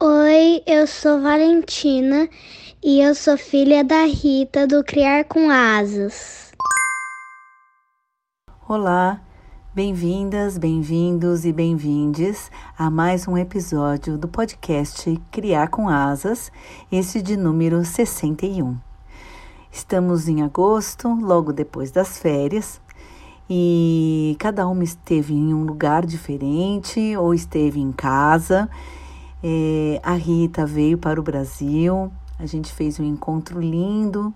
[0.00, 2.28] Oi, eu sou Valentina
[2.80, 6.52] e eu sou filha da Rita do Criar com Asas.
[8.68, 9.20] Olá,
[9.74, 12.48] bem-vindas, bem-vindos e bem-vindes
[12.78, 16.52] a mais um episódio do podcast Criar com Asas,
[16.92, 18.78] esse de número 61.
[19.72, 22.80] Estamos em agosto, logo depois das férias,
[23.50, 28.70] e cada uma esteve em um lugar diferente ou esteve em casa.
[29.42, 34.34] É, a Rita veio para o Brasil, a gente fez um encontro lindo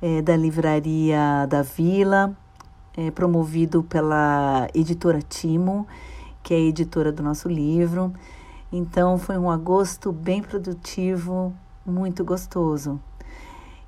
[0.00, 2.36] é, da livraria da Vila,
[2.96, 5.86] é, promovido pela editora Timo,
[6.42, 8.12] que é a editora do nosso livro.
[8.72, 11.52] Então foi um agosto bem produtivo,
[11.84, 13.00] muito gostoso.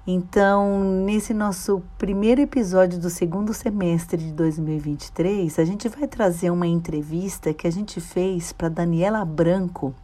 [0.05, 6.67] Então, nesse nosso primeiro episódio do segundo semestre de 2023, a gente vai trazer uma
[6.67, 9.95] entrevista que a gente fez para Daniela Branco,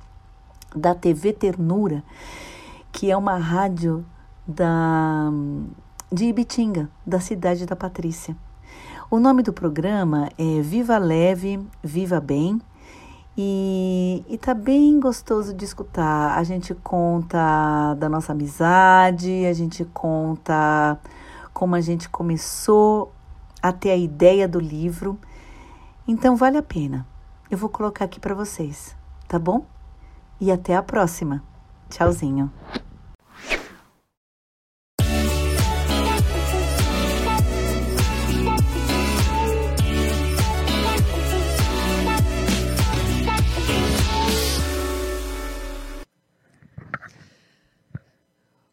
[0.75, 2.03] da TV Ternura,
[2.93, 4.05] que é uma rádio
[4.47, 5.31] da,
[6.11, 8.37] de Ibitinga, da cidade da Patrícia.
[9.11, 12.61] O nome do programa é Viva Leve, Viva Bem
[13.37, 16.37] e, e tá bem gostoso de escutar.
[16.37, 20.99] A gente conta da nossa amizade, a gente conta
[21.55, 23.13] como a gente começou
[23.63, 25.19] a ter a ideia do livro.
[26.07, 27.07] Então vale a pena.
[27.51, 28.95] Eu vou colocar aqui para vocês,
[29.27, 29.65] tá bom?
[30.41, 31.43] E até a próxima.
[31.91, 32.51] Tchauzinho.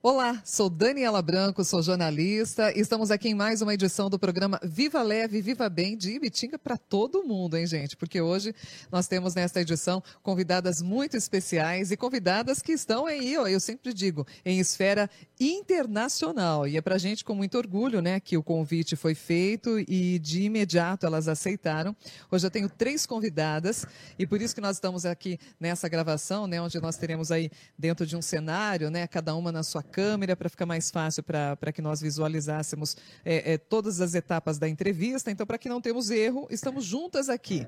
[0.07, 5.01] Olá, sou Daniela Branco, sou jornalista estamos aqui em mais uma edição do programa Viva
[5.01, 7.97] Leve, Viva Bem de Ibitinga para todo mundo, hein, gente?
[7.97, 8.53] Porque hoje
[8.91, 13.91] nós temos nesta edição convidadas muito especiais e convidadas que estão aí, ó, eu sempre
[13.91, 16.67] digo, em esfera internacional.
[16.67, 20.19] E é para a gente com muito orgulho, né, que o convite foi feito e
[20.19, 21.95] de imediato elas aceitaram.
[22.29, 23.87] Hoje eu tenho três convidadas
[24.19, 28.05] e por isso que nós estamos aqui nessa gravação, né, onde nós teremos aí dentro
[28.05, 31.81] de um cenário, né, cada uma na sua câmera para ficar mais fácil para que
[31.81, 35.31] nós visualizássemos é, é, todas as etapas da entrevista.
[35.31, 37.66] Então, para que não temos erro, estamos juntas aqui.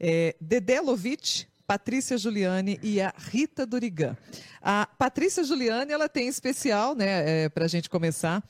[0.00, 4.16] É, Dedé Lovitch, Patrícia Giuliani e a Rita Durigan.
[4.62, 8.42] A Patrícia Giuliani, ela tem especial, né, é, para a gente começar,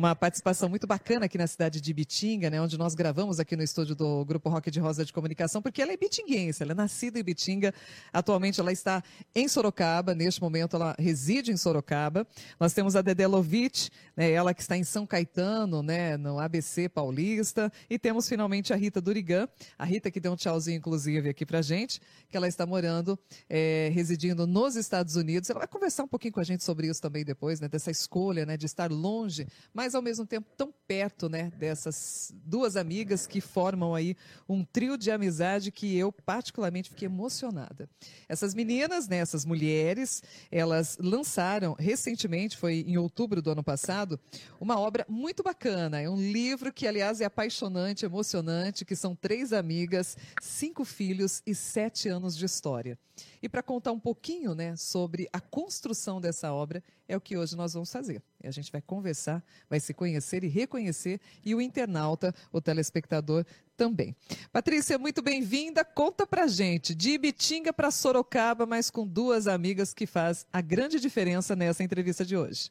[0.00, 3.62] uma participação muito bacana aqui na cidade de Bitinga, né, onde nós gravamos aqui no
[3.62, 7.20] estúdio do Grupo Rock de Rosa de Comunicação, porque ela é bitinguense, ela é nascida
[7.20, 7.74] em Bitinga,
[8.10, 9.02] atualmente ela está
[9.34, 12.26] em Sorocaba, neste momento ela reside em Sorocaba.
[12.58, 16.88] Nós temos a Dedé Lovitch, né, ela que está em São Caetano, né, no ABC
[16.88, 19.46] Paulista, e temos finalmente a Rita Durigan,
[19.78, 22.00] a Rita que deu um tchauzinho inclusive aqui pra gente,
[22.30, 23.18] que ela está morando,
[23.50, 25.50] é, residindo nos Estados Unidos.
[25.50, 28.46] Ela vai conversar um pouquinho com a gente sobre isso também depois, né, dessa escolha,
[28.46, 33.40] né, de estar longe, mas ao mesmo tempo tão perto, né, dessas duas amigas que
[33.40, 34.16] formam aí
[34.48, 37.88] um trio de amizade que eu particularmente fiquei emocionada.
[38.28, 44.18] Essas meninas, né, essas mulheres, elas lançaram recentemente, foi em outubro do ano passado,
[44.60, 46.00] uma obra muito bacana.
[46.00, 51.54] É um livro que, aliás, é apaixonante, emocionante, que são três amigas, cinco filhos e
[51.54, 52.98] sete anos de história.
[53.42, 57.56] E para contar um pouquinho né, sobre a construção dessa obra, é o que hoje
[57.56, 58.22] nós vamos fazer.
[58.42, 63.44] A gente vai conversar, vai se conhecer e reconhecer, e o internauta, o telespectador
[63.76, 64.14] também.
[64.52, 65.84] Patrícia, muito bem-vinda.
[65.84, 71.00] Conta pra gente, de Ibitinga para Sorocaba, mas com duas amigas que faz a grande
[71.00, 72.70] diferença nessa entrevista de hoje.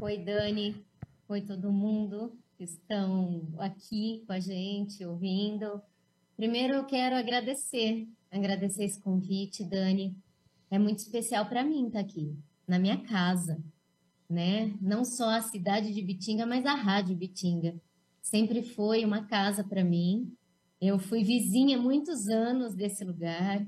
[0.00, 0.84] Oi, Dani.
[1.28, 5.82] Oi, todo mundo que estão aqui com a gente, ouvindo.
[6.36, 10.16] Primeiro, eu quero agradecer agradecer esse convite, Dani.
[10.72, 12.34] É muito especial para mim estar tá aqui,
[12.66, 13.62] na minha casa,
[14.26, 14.74] né?
[14.80, 17.78] Não só a cidade de Bitinga, mas a Rádio Bitinga.
[18.22, 20.34] Sempre foi uma casa para mim.
[20.80, 23.66] Eu fui vizinha muitos anos desse lugar,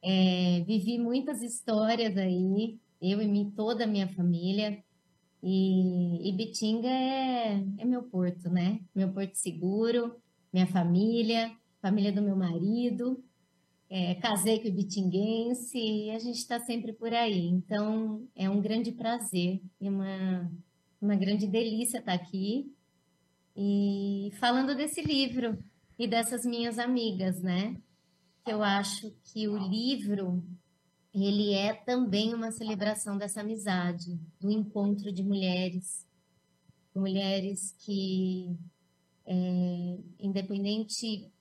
[0.00, 4.80] é, vivi muitas histórias aí, eu e toda a minha família.
[5.42, 8.78] E, e Bitinga é, é meu porto, né?
[8.94, 10.14] Meu porto seguro,
[10.52, 11.50] minha família,
[11.82, 13.20] família do meu marido.
[13.88, 17.46] É, casei com o bitinguense e a gente está sempre por aí.
[17.48, 20.50] Então, é um grande prazer e uma,
[21.00, 22.72] uma grande delícia estar tá aqui
[23.56, 25.62] e falando desse livro
[25.98, 27.76] e dessas minhas amigas, né?
[28.46, 30.44] Eu acho que o livro
[31.14, 36.04] ele é também uma celebração dessa amizade, do encontro de mulheres,
[36.92, 38.56] mulheres que,
[39.24, 41.32] é, independente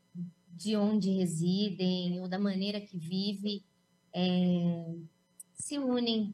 [0.55, 3.63] de onde residem ou da maneira que vivem,
[4.13, 4.95] é,
[5.53, 6.33] se unem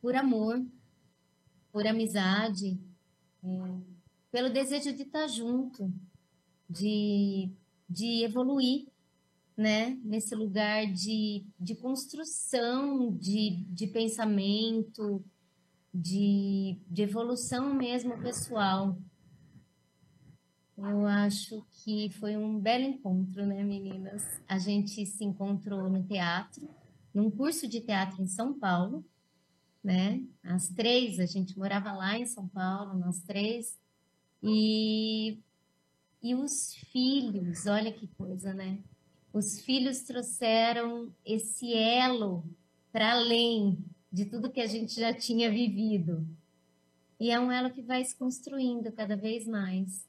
[0.00, 0.64] por amor,
[1.70, 2.78] por amizade,
[3.42, 3.48] é,
[4.30, 5.92] pelo desejo de estar junto,
[6.68, 7.50] de,
[7.88, 8.86] de evoluir,
[9.56, 9.98] né?
[10.02, 15.22] Nesse lugar de, de construção de, de pensamento,
[15.92, 18.96] de, de evolução mesmo pessoal.
[20.84, 24.24] Eu acho que foi um belo encontro, né, meninas?
[24.48, 26.68] A gente se encontrou no teatro,
[27.14, 29.04] num curso de teatro em São Paulo,
[29.82, 30.20] né?
[30.42, 33.78] As três, a gente morava lá em São Paulo, nós três.
[34.42, 35.38] E,
[36.20, 38.80] e os filhos, olha que coisa, né?
[39.32, 42.44] Os filhos trouxeram esse elo
[42.90, 43.78] para além
[44.12, 46.26] de tudo que a gente já tinha vivido.
[47.20, 50.04] E é um elo que vai se construindo cada vez mais,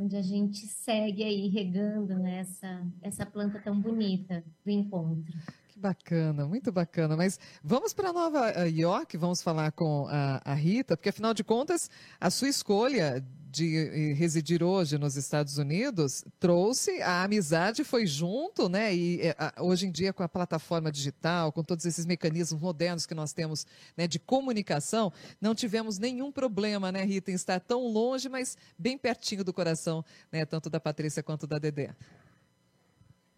[0.00, 5.36] onde a gente segue aí regando nessa né, essa planta tão bonita do encontro.
[5.68, 7.16] Que bacana, muito bacana.
[7.16, 11.90] Mas vamos para Nova York, vamos falar com a, a Rita, porque afinal de contas,
[12.18, 18.68] a sua escolha de eh, residir hoje nos Estados Unidos trouxe a amizade foi junto,
[18.68, 18.94] né?
[18.94, 23.14] E eh, hoje em dia com a plataforma digital, com todos esses mecanismos modernos que
[23.14, 23.66] nós temos,
[23.96, 28.96] né, de comunicação, não tivemos nenhum problema, né, Rita, em estar tão longe, mas bem
[28.96, 31.94] pertinho do coração, né, tanto da Patrícia quanto da Dedé.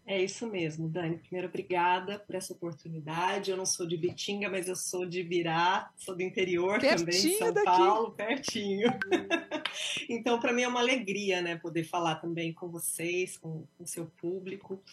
[0.05, 1.17] É isso mesmo, Dani.
[1.17, 3.49] Primeiro, obrigada por essa oportunidade.
[3.49, 7.37] Eu não sou de Bitinga, mas eu sou de Virá, sou do interior pertinho também,
[7.37, 7.65] São daqui.
[7.65, 8.89] Paulo, pertinho.
[10.09, 14.05] então, para mim é uma alegria, né, poder falar também com vocês, com o seu
[14.05, 14.83] público.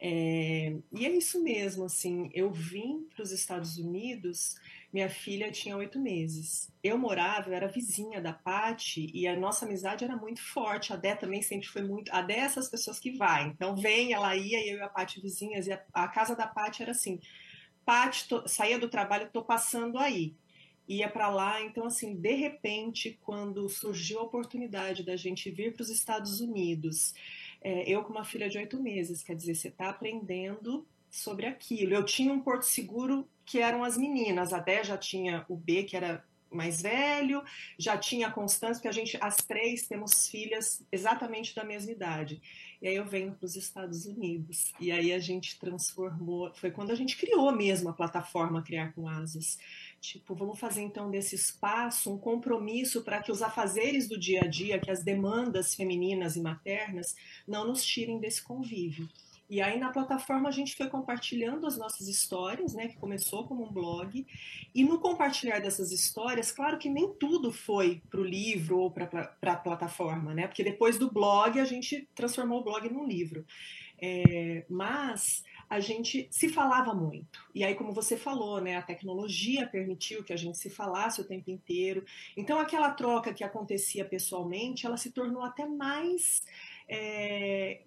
[0.00, 0.74] É...
[0.92, 4.56] E é isso mesmo, assim, eu vim para os Estados Unidos
[4.92, 6.72] minha filha tinha oito meses.
[6.82, 10.92] Eu morava, eu era vizinha da Pati e a nossa amizade era muito forte.
[10.92, 12.12] A Dé também sempre foi muito.
[12.12, 13.48] A Dé é essas pessoas que vai.
[13.48, 15.66] Então vem, ela ia e eu e a Pati vizinhas.
[15.66, 17.20] E a, a casa da Pati era assim:
[17.84, 20.34] Pati, saía do trabalho, tô passando aí.
[20.88, 25.82] Ia para lá, então assim, de repente, quando surgiu a oportunidade da gente vir para
[25.82, 27.12] os Estados Unidos,
[27.60, 31.94] é, eu com uma filha de oito meses, quer dizer, você está aprendendo sobre aquilo.
[31.94, 34.52] Eu tinha um porto seguro que eram as meninas.
[34.52, 37.42] Até já tinha o B, que era mais velho,
[37.78, 42.40] já tinha a Constância, porque a gente, as três, temos filhas exatamente da mesma idade.
[42.80, 44.72] E aí eu venho para os Estados Unidos.
[44.80, 46.52] E aí a gente transformou.
[46.54, 49.58] Foi quando a gente criou mesmo a plataforma Criar com Asas.
[50.00, 54.46] Tipo, vamos fazer então desse espaço um compromisso para que os afazeres do dia a
[54.46, 57.16] dia, que as demandas femininas e maternas,
[57.46, 59.08] não nos tirem desse convívio.
[59.48, 63.64] E aí na plataforma a gente foi compartilhando as nossas histórias, né, que começou como
[63.64, 64.26] um blog,
[64.74, 69.36] e no compartilhar dessas histórias, claro que nem tudo foi para o livro ou para
[69.42, 73.44] a plataforma, né, porque depois do blog a gente transformou o blog num livro.
[73.98, 77.40] É, mas a gente se falava muito.
[77.54, 81.24] E aí, como você falou, né, a tecnologia permitiu que a gente se falasse o
[81.24, 82.04] tempo inteiro.
[82.36, 86.42] Então, aquela troca que acontecia pessoalmente, ela se tornou até mais
[86.88, 87.82] é,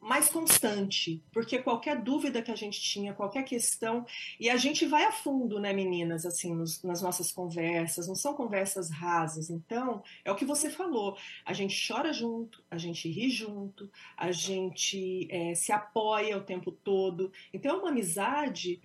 [0.00, 4.06] mais constante, porque qualquer dúvida que a gente tinha, qualquer questão,
[4.38, 8.34] e a gente vai a fundo, né, meninas, assim, nos, nas nossas conversas, não são
[8.34, 9.50] conversas rasas.
[9.50, 14.32] Então, é o que você falou, a gente chora junto, a gente ri junto, a
[14.32, 17.30] gente é, se apoia o tempo todo.
[17.52, 18.80] Então, é uma amizade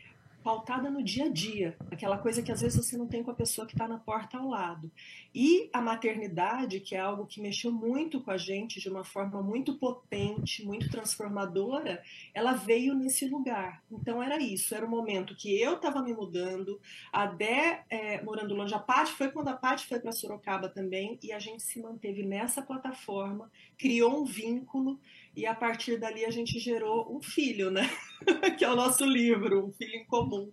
[0.46, 3.34] pautada no dia a dia, aquela coisa que às vezes você não tem com a
[3.34, 4.92] pessoa que está na porta ao lado.
[5.34, 9.42] E a maternidade, que é algo que mexeu muito com a gente de uma forma
[9.42, 12.00] muito potente, muito transformadora,
[12.32, 13.84] ela veio nesse lugar.
[13.92, 16.80] Então era isso, era o momento que eu estava me mudando,
[17.12, 21.18] a Dé é, morando longe, a Paty foi quando a Paty foi para Sorocaba também,
[21.24, 25.00] e a gente se manteve nessa plataforma, criou um vínculo
[25.36, 27.90] e a partir dali a gente gerou um filho, né?
[28.58, 30.52] que é o nosso livro, um filho em comum,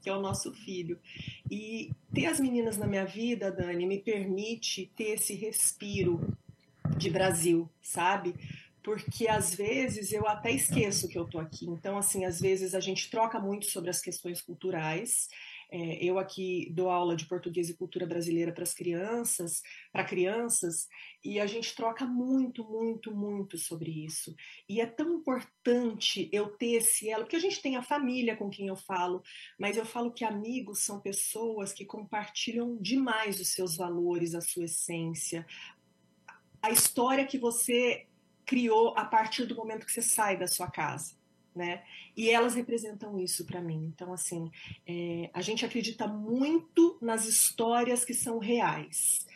[0.00, 0.98] que é o nosso filho.
[1.50, 6.36] E ter as meninas na minha vida, Dani, me permite ter esse respiro
[6.96, 8.34] de Brasil, sabe?
[8.82, 11.66] Porque às vezes eu até esqueço que eu tô aqui.
[11.66, 15.28] Então, assim, às vezes a gente troca muito sobre as questões culturais
[15.74, 20.86] É, eu aqui dou aula de português e cultura brasileira para as crianças, para crianças,
[21.24, 24.36] e a gente troca muito, muito, muito sobre isso.
[24.68, 28.50] E é tão importante eu ter esse elo, porque a gente tem a família com
[28.50, 29.22] quem eu falo,
[29.58, 34.64] mas eu falo que amigos são pessoas que compartilham demais os seus valores, a sua
[34.64, 35.46] essência,
[36.60, 38.06] a história que você
[38.44, 41.21] criou a partir do momento que você sai da sua casa.
[41.54, 41.82] Né?
[42.16, 43.92] E elas representam isso para mim.
[43.94, 44.50] Então, assim,
[44.86, 49.26] é, a gente acredita muito nas histórias que são reais.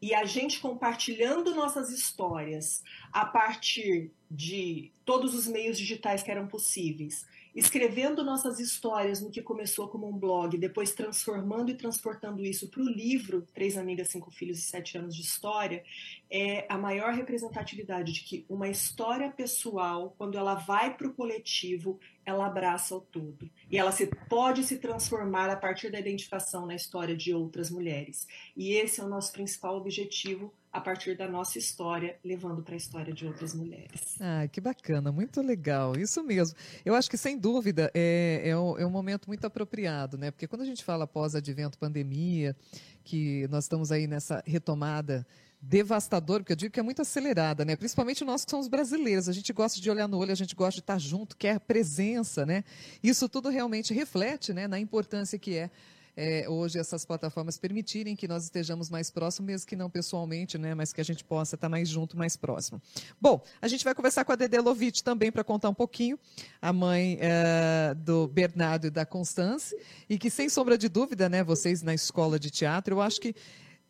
[0.00, 6.46] E a gente compartilhando nossas histórias a partir de todos os meios digitais que eram
[6.46, 12.68] possíveis, escrevendo nossas histórias no que começou como um blog, depois transformando e transportando isso
[12.68, 15.84] para o livro Três Amigas, Cinco Filhos e Sete Anos de História,
[16.28, 22.00] é a maior representatividade de que uma história pessoal, quando ela vai para o coletivo,
[22.24, 23.50] ela abraça o todo.
[23.70, 28.26] E ela se, pode se transformar a partir da identificação na história de outras mulheres.
[28.56, 32.76] E esse é o nosso principal objetivo a partir da nossa história, levando para a
[32.76, 34.16] história de outras mulheres.
[34.20, 36.56] Ah, que bacana, muito legal, isso mesmo.
[36.84, 40.32] Eu acho que, sem dúvida, é, é, um, é um momento muito apropriado, né?
[40.32, 42.56] Porque quando a gente fala pós-advento pandemia,
[43.04, 45.24] que nós estamos aí nessa retomada
[45.68, 47.76] devastador, porque eu digo que é muito acelerada, né?
[47.76, 50.74] Principalmente nós que somos brasileiros, a gente gosta de olhar no olho, a gente gosta
[50.74, 52.64] de estar junto, quer presença, né?
[53.02, 55.70] Isso tudo realmente reflete, né, na importância que é
[56.16, 60.74] é, hoje essas plataformas permitirem que nós estejamos mais próximos, mesmo que não pessoalmente, né,
[60.74, 62.80] mas que a gente possa estar mais junto, mais próximo.
[63.20, 66.18] Bom, a gente vai conversar com a Dede Lovitch também para contar um pouquinho,
[66.60, 69.76] a mãe é, do Bernardo e da Constance,
[70.08, 73.34] e que sem sombra de dúvida, né, vocês na escola de teatro, eu acho que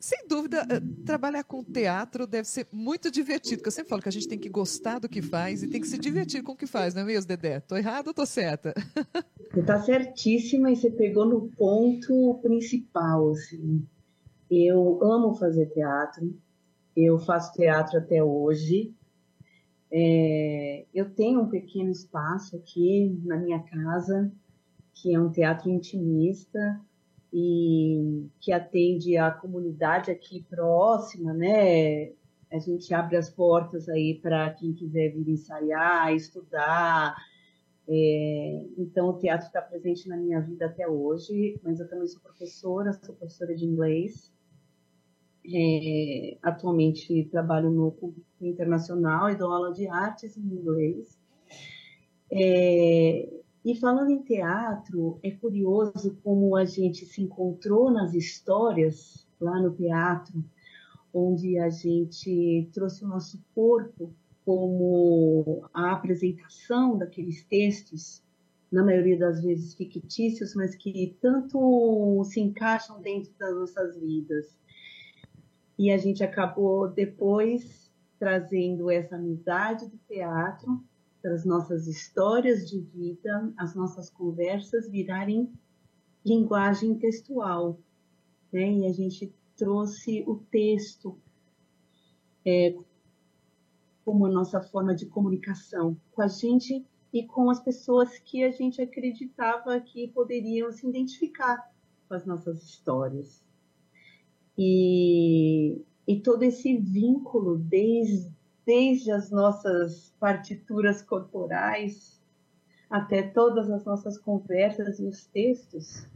[0.05, 4.09] sem dúvida, eh, trabalhar com teatro deve ser muito divertido, porque eu sempre falo que
[4.11, 6.57] a gente tem que gostar do que faz e tem que se divertir com o
[6.57, 7.57] que faz, não é mesmo, Dedé?
[7.57, 8.75] Estou errado ou estou certa?
[9.51, 13.87] Você está certíssima e você pegou no ponto principal, assim.
[14.51, 16.37] Eu amo fazer teatro,
[16.95, 18.93] eu faço teatro até hoje.
[19.91, 24.31] É, eu tenho um pequeno espaço aqui na minha casa,
[24.93, 26.81] que é um teatro intimista,
[27.37, 32.13] e que atende a comunidade aqui próxima, né?
[32.49, 37.17] A gente abre as portas aí para quem quiser vir ensaiar, estudar.
[37.89, 42.21] É, então, o teatro está presente na minha vida até hoje, mas eu também sou
[42.21, 44.33] professora, sou professora de inglês.
[45.53, 51.19] É, atualmente trabalho no público internacional e dou aula de artes em inglês.
[52.31, 53.29] É,
[53.65, 59.71] e falando em teatro, é curioso como a gente se encontrou nas histórias lá no
[59.71, 60.45] teatro,
[61.13, 64.13] onde a gente trouxe o nosso corpo
[64.45, 68.23] como a apresentação daqueles textos,
[68.71, 74.59] na maioria das vezes fictícios, mas que tanto se encaixam dentro das nossas vidas.
[75.79, 80.85] E a gente acabou depois trazendo essa amizade do teatro
[81.25, 85.53] as nossas histórias de vida, as nossas conversas virarem
[86.25, 87.79] linguagem textual.
[88.53, 88.73] Né?
[88.73, 91.19] E a gente trouxe o texto
[92.45, 92.77] é,
[94.05, 98.51] como a nossa forma de comunicação com a gente e com as pessoas que a
[98.51, 101.73] gente acreditava que poderiam se identificar
[102.09, 103.43] com as nossas histórias.
[104.59, 108.34] E, e todo esse vínculo, desde
[108.67, 112.23] desde as nossas partituras corporais
[112.89, 116.07] até todas as nossas conversas e os textos,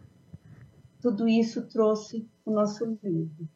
[1.00, 3.48] tudo isso trouxe o nosso livro.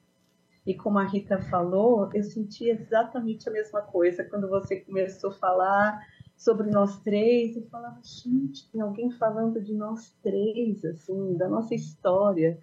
[0.64, 5.34] E como a Rita falou, eu senti exatamente a mesma coisa quando você começou a
[5.34, 6.06] falar
[6.36, 7.56] sobre nós três.
[7.56, 12.58] Eu falava, gente, tem alguém falando de nós três, assim, da nossa história.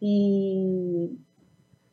[0.00, 1.10] E,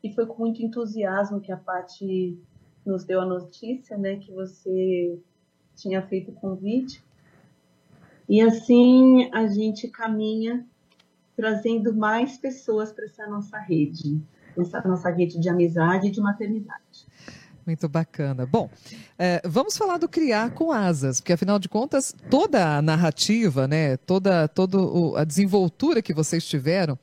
[0.02, 2.38] e foi com muito entusiasmo que a Paty
[2.86, 5.20] nos deu a notícia, né, que você
[5.76, 7.04] tinha feito o convite.
[8.28, 10.66] E assim a gente caminha
[11.36, 14.22] trazendo mais pessoas para essa nossa rede,
[14.58, 17.08] essa nossa rede de amizade e de maternidade.
[17.66, 18.46] Muito bacana.
[18.46, 18.70] Bom,
[19.18, 23.98] é, vamos falar do criar com asas, porque afinal de contas toda a narrativa, né,
[23.98, 24.78] toda, toda
[25.20, 26.98] a desenvoltura que vocês tiveram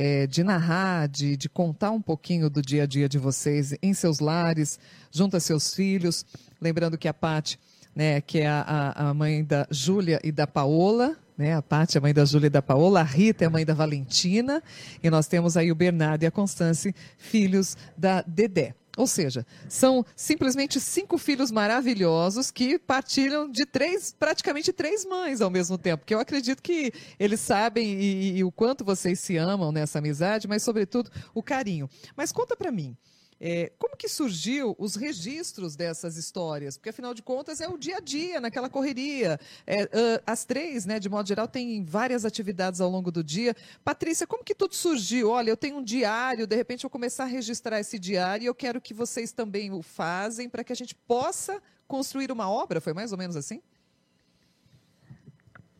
[0.00, 3.92] é, de narrar, de, de contar um pouquinho do dia a dia de vocês em
[3.92, 4.80] seus lares,
[5.12, 6.24] junto a seus filhos.
[6.58, 7.60] Lembrando que a Paty,
[7.94, 11.52] né, que é a, a mãe da Júlia e da Paola, né?
[11.52, 11.62] A
[11.94, 14.62] é a mãe da Júlia e da Paola, a Rita é a mãe da Valentina,
[15.02, 18.74] e nós temos aí o Bernardo e a Constance, filhos da Dedé.
[19.00, 25.48] Ou seja, são simplesmente cinco filhos maravilhosos que partilham de três, praticamente três mães ao
[25.48, 26.04] mesmo tempo.
[26.04, 30.46] Que eu acredito que eles sabem e, e o quanto vocês se amam nessa amizade,
[30.46, 31.88] mas sobretudo o carinho.
[32.14, 32.94] Mas conta para mim.
[33.42, 36.76] É, como que surgiu os registros dessas histórias?
[36.76, 39.40] Porque, afinal de contas, é o dia a dia, naquela correria.
[39.66, 39.88] É, uh,
[40.26, 43.56] as três, né, de modo geral, têm várias atividades ao longo do dia.
[43.82, 45.30] Patrícia, como que tudo surgiu?
[45.30, 48.46] Olha, eu tenho um diário, de repente eu vou começar a registrar esse diário e
[48.46, 52.78] eu quero que vocês também o fazem para que a gente possa construir uma obra.
[52.78, 53.62] Foi mais ou menos assim?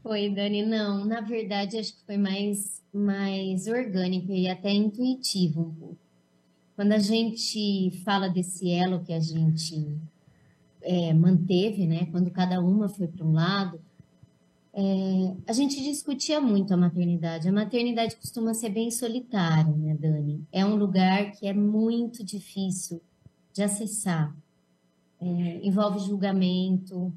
[0.02, 1.04] Foi, Dani, não.
[1.04, 6.09] Na verdade, acho que foi mais, mais orgânico e até intuitivo um pouco.
[6.80, 9.98] Quando a gente fala desse elo que a gente
[10.80, 12.06] é, manteve, né?
[12.06, 13.78] Quando cada uma foi para um lado,
[14.72, 17.46] é, a gente discutia muito a maternidade.
[17.46, 20.42] A maternidade costuma ser bem solitária, né, Dani?
[20.50, 23.02] É um lugar que é muito difícil
[23.52, 24.34] de acessar.
[25.20, 27.12] É, envolve julgamento,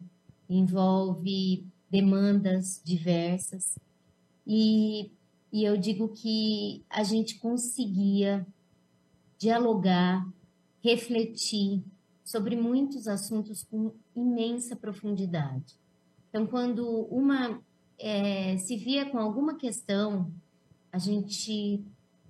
[0.50, 3.79] envolve demandas diversas.
[4.46, 5.10] E,
[5.53, 8.46] e eu digo que a gente conseguia
[9.43, 10.25] dialogar,
[10.81, 11.83] refletir
[12.23, 15.75] sobre muitos assuntos com imensa profundidade.
[16.29, 17.62] Então, quando uma
[18.00, 20.31] é, se via com alguma questão,
[20.91, 21.83] a gente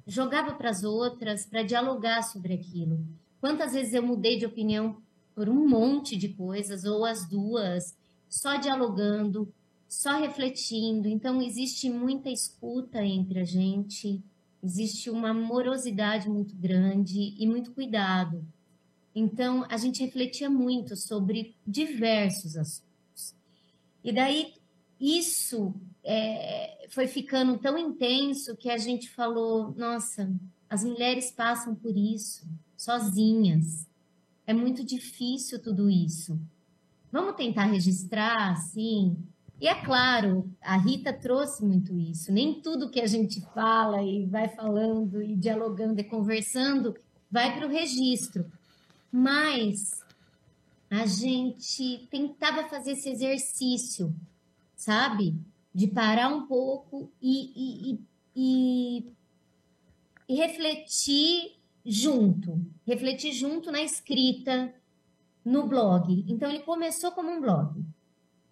[0.08, 3.00] jogava para as outras para dialogar sobre aquilo.
[3.40, 4.98] Quantas vezes eu mudei de opinião
[5.36, 7.96] por um monte de coisas, ou as duas,
[8.28, 9.54] só dialogando,
[9.88, 11.08] só refletindo.
[11.08, 14.20] Então, existe muita escuta entre a gente,
[14.64, 18.46] existe uma morosidade muito grande e muito cuidado.
[19.14, 23.36] Então, a gente refletia muito sobre diversos assuntos.
[24.04, 24.54] E daí,
[25.00, 30.34] isso é, foi ficando tão intenso que a gente falou: nossa,
[30.70, 33.88] as mulheres passam por isso, sozinhas.
[34.48, 36.40] É muito difícil tudo isso.
[37.12, 39.16] Vamos tentar registrar, assim,
[39.64, 42.34] e é claro, a Rita trouxe muito isso.
[42.34, 46.94] Nem tudo que a gente fala e vai falando e dialogando e conversando
[47.32, 48.46] vai para o registro.
[49.10, 50.04] Mas
[50.90, 54.14] a gente tentava fazer esse exercício,
[54.76, 55.34] sabe?
[55.74, 58.00] De parar um pouco e, e,
[58.36, 59.14] e,
[60.28, 61.54] e refletir
[61.86, 62.60] junto.
[62.86, 64.76] Refletir junto na escrita,
[65.46, 66.26] no blog.
[66.28, 67.82] Então, ele começou como um blog.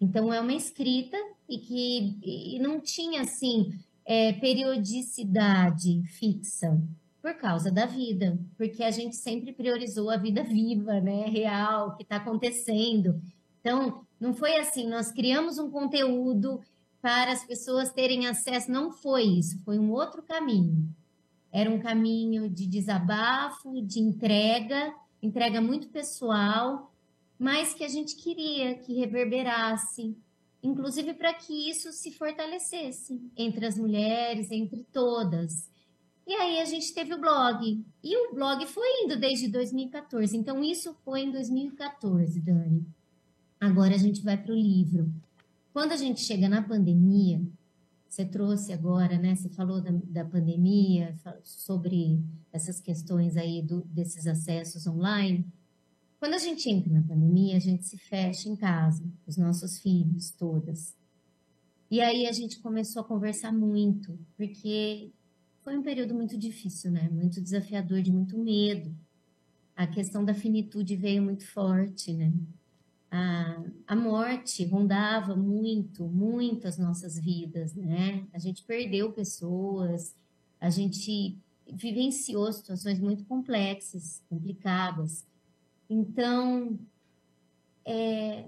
[0.02, 1.16] Então, é uma escrita
[1.48, 3.72] e que e não tinha, assim,
[4.04, 6.76] é, periodicidade fixa
[7.22, 12.02] por causa da vida, porque a gente sempre priorizou a vida viva, né, real, que
[12.02, 13.22] está acontecendo.
[13.60, 16.60] Então, não foi assim, nós criamos um conteúdo
[17.00, 20.88] para as pessoas terem acesso, não foi isso, foi um outro caminho.
[21.52, 26.91] Era um caminho de desabafo, de entrega, entrega muito pessoal,
[27.42, 30.16] mas que a gente queria que reverberasse,
[30.62, 35.68] inclusive para que isso se fortalecesse entre as mulheres, entre todas.
[36.24, 37.84] E aí a gente teve o blog.
[38.00, 40.36] E o blog foi indo desde 2014.
[40.36, 42.86] Então, isso foi em 2014, Dani.
[43.60, 45.12] Agora a gente vai para o livro.
[45.72, 47.42] Quando a gente chega na pandemia,
[48.08, 49.34] você trouxe agora, né?
[49.34, 55.44] Você falou da, da pandemia, sobre essas questões aí do, desses acessos online.
[56.22, 60.30] Quando a gente entra na pandemia, a gente se fecha em casa, os nossos filhos,
[60.30, 60.96] todas.
[61.90, 65.10] E aí a gente começou a conversar muito, porque
[65.64, 67.08] foi um período muito difícil, né?
[67.10, 68.94] Muito desafiador, de muito medo.
[69.74, 72.32] A questão da finitude veio muito forte, né?
[73.10, 78.24] A, a morte rondava muito, muito as nossas vidas, né?
[78.32, 80.14] A gente perdeu pessoas,
[80.60, 85.26] a gente vivenciou situações muito complexas, complicadas.
[85.92, 86.78] Então,
[87.84, 88.46] é,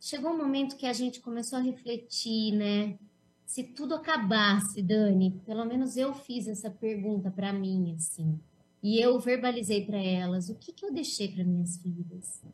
[0.00, 2.96] chegou um momento que a gente começou a refletir, né?
[3.44, 8.38] Se tudo acabasse, Dani, pelo menos eu fiz essa pergunta para mim, assim,
[8.80, 12.44] e eu verbalizei para elas o que, que eu deixei para minhas filhas,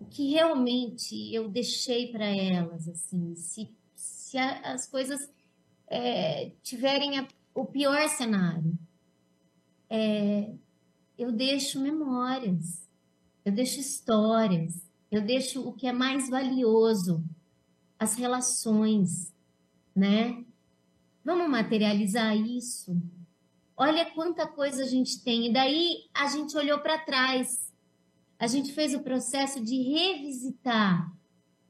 [0.00, 5.30] o que realmente eu deixei para elas, assim, se, se a, as coisas
[5.88, 8.78] é, tiverem a, o pior cenário,
[9.90, 10.54] é,
[11.18, 12.85] eu deixo memórias
[13.46, 14.74] eu deixo histórias,
[15.08, 17.24] eu deixo o que é mais valioso,
[17.96, 19.32] as relações,
[19.94, 20.44] né?
[21.24, 23.00] Vamos materializar isso?
[23.76, 25.46] Olha quanta coisa a gente tem.
[25.46, 27.72] E daí a gente olhou para trás.
[28.36, 31.12] A gente fez o processo de revisitar.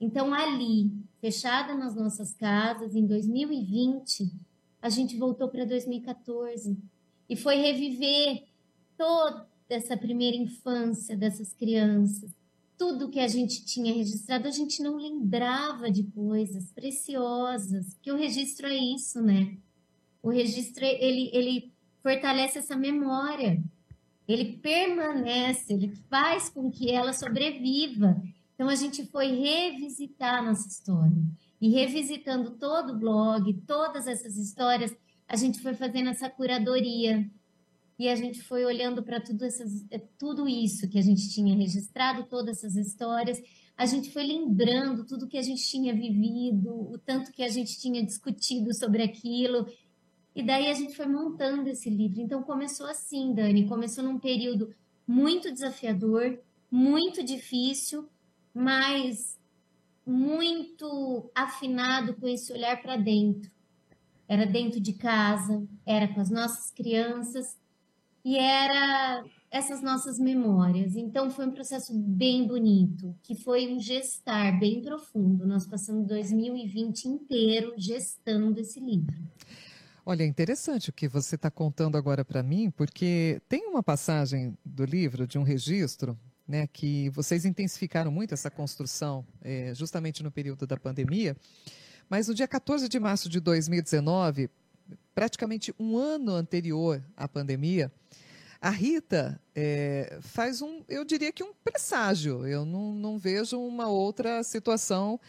[0.00, 4.32] Então, ali, fechada nas nossas casas, em 2020,
[4.80, 6.78] a gente voltou para 2014
[7.28, 8.44] e foi reviver
[8.96, 12.30] todo, dessa primeira infância dessas crianças.
[12.78, 18.16] Tudo que a gente tinha registrado, a gente não lembrava de coisas preciosas, que o
[18.16, 19.56] registro é isso, né?
[20.22, 23.62] O registro, ele, ele fortalece essa memória,
[24.28, 28.20] ele permanece, ele faz com que ela sobreviva.
[28.54, 31.16] Então, a gente foi revisitar nossa história.
[31.60, 34.94] E revisitando todo o blog, todas essas histórias,
[35.28, 37.28] a gente foi fazendo essa curadoria
[37.98, 39.44] e a gente foi olhando para tudo,
[39.90, 43.42] é, tudo isso que a gente tinha registrado, todas essas histórias,
[43.76, 47.78] a gente foi lembrando tudo que a gente tinha vivido, o tanto que a gente
[47.78, 49.66] tinha discutido sobre aquilo,
[50.34, 52.20] e daí a gente foi montando esse livro.
[52.20, 54.74] Então começou assim, Dani, começou num período
[55.06, 56.38] muito desafiador,
[56.70, 58.08] muito difícil,
[58.52, 59.38] mas
[60.04, 63.50] muito afinado com esse olhar para dentro.
[64.28, 67.56] Era dentro de casa, era com as nossas crianças
[68.26, 70.96] e era essas nossas memórias.
[70.96, 75.46] Então foi um processo bem bonito, que foi um gestar bem profundo.
[75.46, 79.14] Nós passamos 2020 inteiro gestando esse livro.
[80.04, 84.58] Olha, é interessante o que você está contando agora para mim, porque tem uma passagem
[84.64, 90.32] do livro, de um registro, né, que vocês intensificaram muito essa construção é, justamente no
[90.32, 91.36] período da pandemia.
[92.10, 94.50] Mas no dia 14 de março de 2019,
[95.14, 97.90] praticamente um ano anterior à pandemia,
[98.60, 102.46] a Rita é, faz um, eu diria que um presságio.
[102.46, 105.20] Eu não, não vejo uma outra situação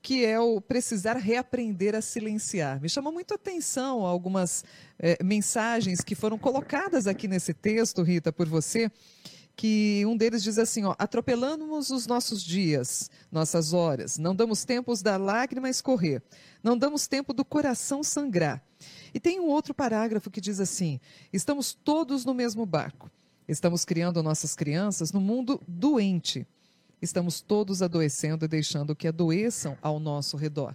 [0.00, 2.80] que é o precisar reaprender a silenciar.
[2.80, 4.64] Me chamou muito a atenção algumas
[4.98, 8.88] é, mensagens que foram colocadas aqui nesse texto, Rita, por você,
[9.56, 14.94] que um deles diz assim, ó, atropelamos os nossos dias, nossas horas, não damos tempo
[15.02, 16.22] da lágrima escorrer,
[16.62, 18.62] não damos tempo do coração sangrar.
[19.12, 21.00] E tem um outro parágrafo que diz assim:
[21.32, 23.10] estamos todos no mesmo barco.
[23.48, 26.46] Estamos criando nossas crianças no mundo doente.
[27.00, 30.74] Estamos todos adoecendo e deixando que adoeçam ao nosso redor.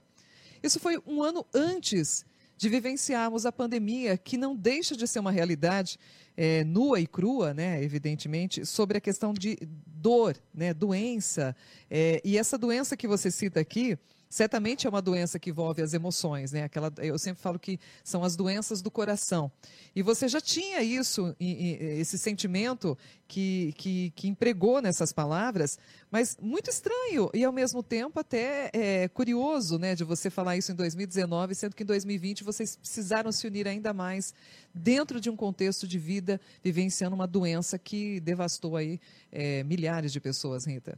[0.64, 2.24] Isso foi um ano antes
[2.62, 5.98] de vivenciarmos a pandemia, que não deixa de ser uma realidade
[6.38, 11.56] é, nua e crua, né, evidentemente, sobre a questão de dor, né, doença.
[11.90, 13.98] É, e essa doença que você cita aqui,
[14.32, 16.64] certamente é uma doença que envolve as emoções, né?
[16.64, 19.52] Aquela, eu sempre falo que são as doenças do coração.
[19.94, 25.78] E você já tinha isso, esse sentimento que, que, que empregou nessas palavras,
[26.10, 29.96] mas muito estranho e ao mesmo tempo até é, curioso, né?
[29.96, 33.94] De você falar isso em 2019, sendo que em 2020 vocês precisaram se unir ainda
[33.94, 34.34] mais
[34.74, 38.98] dentro de um contexto de vida vivenciando uma doença que devastou aí
[39.30, 40.98] é, milhares de pessoas, Rita.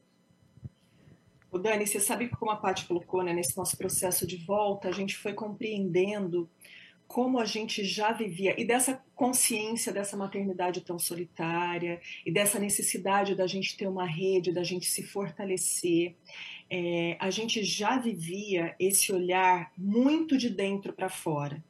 [1.54, 4.92] O Dani, você sabe como a Paty colocou, né, nesse nosso processo de volta, a
[4.92, 6.50] gente foi compreendendo
[7.08, 13.36] como a gente já vivia e dessa consciência dessa maternidade tão solitária e dessa necessidade
[13.36, 16.16] da gente ter uma rede, da gente se fortalecer.
[16.72, 21.63] É, a gente já vivia esse olhar muito de dentro para fora.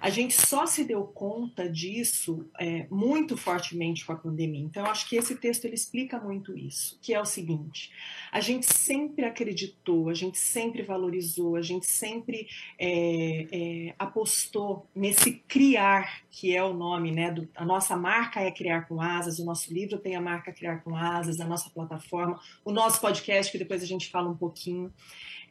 [0.00, 4.62] A gente só se deu conta disso é, muito fortemente com a pandemia.
[4.62, 7.90] Então, eu acho que esse texto ele explica muito isso, que é o seguinte:
[8.30, 12.46] a gente sempre acreditou, a gente sempre valorizou, a gente sempre
[12.78, 17.30] é, é, apostou nesse criar, que é o nome, né?
[17.30, 20.78] Do, a nossa marca é Criar com Asas, o nosso livro tem a marca Criar
[20.78, 24.92] com Asas, a nossa plataforma, o nosso podcast, que depois a gente fala um pouquinho.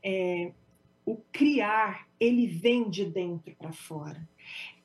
[0.04, 0.52] É,
[1.06, 4.28] o criar, ele vem de dentro para fora.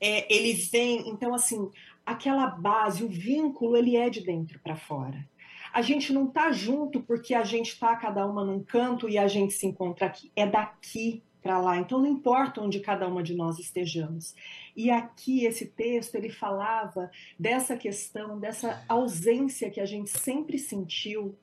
[0.01, 1.71] É, ele vem, então assim,
[2.05, 5.27] aquela base, o vínculo, ele é de dentro para fora.
[5.73, 9.29] A gente não tá junto porque a gente está cada uma num canto e a
[9.29, 10.33] gente se encontra aqui.
[10.35, 11.77] É daqui para lá.
[11.77, 14.35] Então não importa onde cada uma de nós estejamos.
[14.77, 21.37] E aqui esse texto ele falava dessa questão, dessa ausência que a gente sempre sentiu,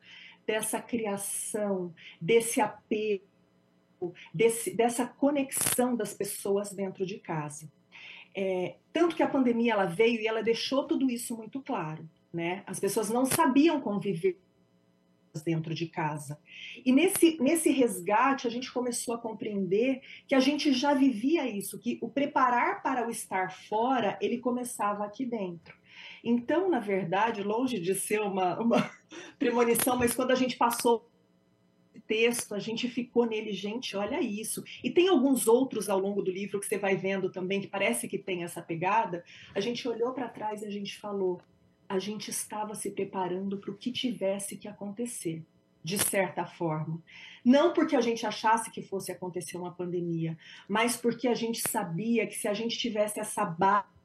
[0.45, 3.35] dessa criação, desse apego
[4.34, 7.71] desse, dessa conexão das pessoas dentro de casa.
[8.34, 12.08] É, tanto que a pandemia ela veio e ela deixou tudo isso muito claro.
[12.34, 12.63] Né?
[12.67, 14.38] As pessoas não sabiam conviver
[15.43, 16.39] dentro de casa.
[16.86, 21.79] E nesse, nesse resgate, a gente começou a compreender que a gente já vivia isso,
[21.79, 25.75] que o preparar para o estar fora, ele começava aqui dentro.
[26.23, 28.91] Então, na verdade, longe de ser uma, uma
[29.38, 31.10] premonição, mas quando a gente passou
[32.07, 34.63] texto, a gente ficou nele, gente, olha isso.
[34.83, 38.07] E tem alguns outros ao longo do livro que você vai vendo também, que parece
[38.07, 39.23] que tem essa pegada.
[39.53, 41.41] A gente olhou para trás e a gente falou:
[41.87, 45.43] a gente estava se preparando para o que tivesse que acontecer,
[45.83, 47.01] de certa forma.
[47.43, 50.37] Não porque a gente achasse que fosse acontecer uma pandemia,
[50.67, 53.95] mas porque a gente sabia que se a gente tivesse essa base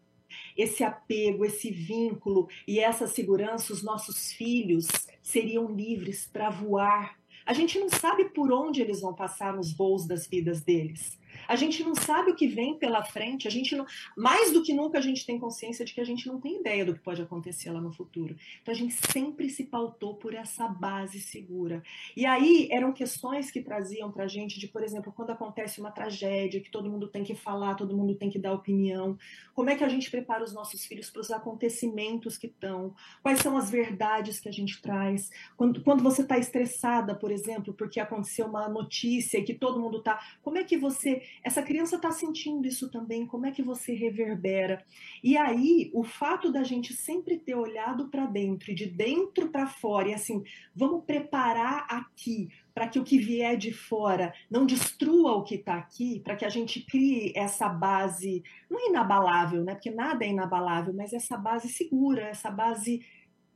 [0.57, 4.87] esse apego, esse vínculo e essa segurança, os nossos filhos
[5.23, 7.20] seriam livres para voar.
[7.45, 11.20] A gente não sabe por onde eles vão passar nos voos das vidas deles.
[11.49, 14.73] A gente não sabe o que vem pela frente, a gente não, mais do que
[14.73, 17.23] nunca a gente tem consciência de que a gente não tem ideia do que pode
[17.23, 18.37] acontecer lá no futuro.
[18.63, 21.83] Então a gente sempre se pautou por essa base segura.
[22.17, 25.91] E aí eram questões que traziam para a gente de, por exemplo, quando acontece uma
[25.91, 29.19] tragédia, que todo mundo tem que falar, todo mundo tem que dar opinião,
[29.55, 33.41] como é que a gente prepara os nossos filhos para os acontecimentos que estão, quais
[33.41, 35.31] são as verdades que a gente traz.
[35.57, 39.99] Quando, quando você está estressada, por exemplo, porque aconteceu uma notícia e que todo mundo
[39.99, 43.95] está, como é que você essa criança está sentindo isso também, como é que você
[43.95, 44.85] reverbera?
[45.23, 49.67] E aí, o fato da gente sempre ter olhado para dentro e de dentro para
[49.67, 50.43] fora, e assim,
[50.75, 55.75] vamos preparar aqui para que o que vier de fora não destrua o que está
[55.75, 59.75] aqui, para que a gente crie essa base, não é inabalável, né?
[59.75, 63.05] Porque nada é inabalável, mas essa base segura, essa base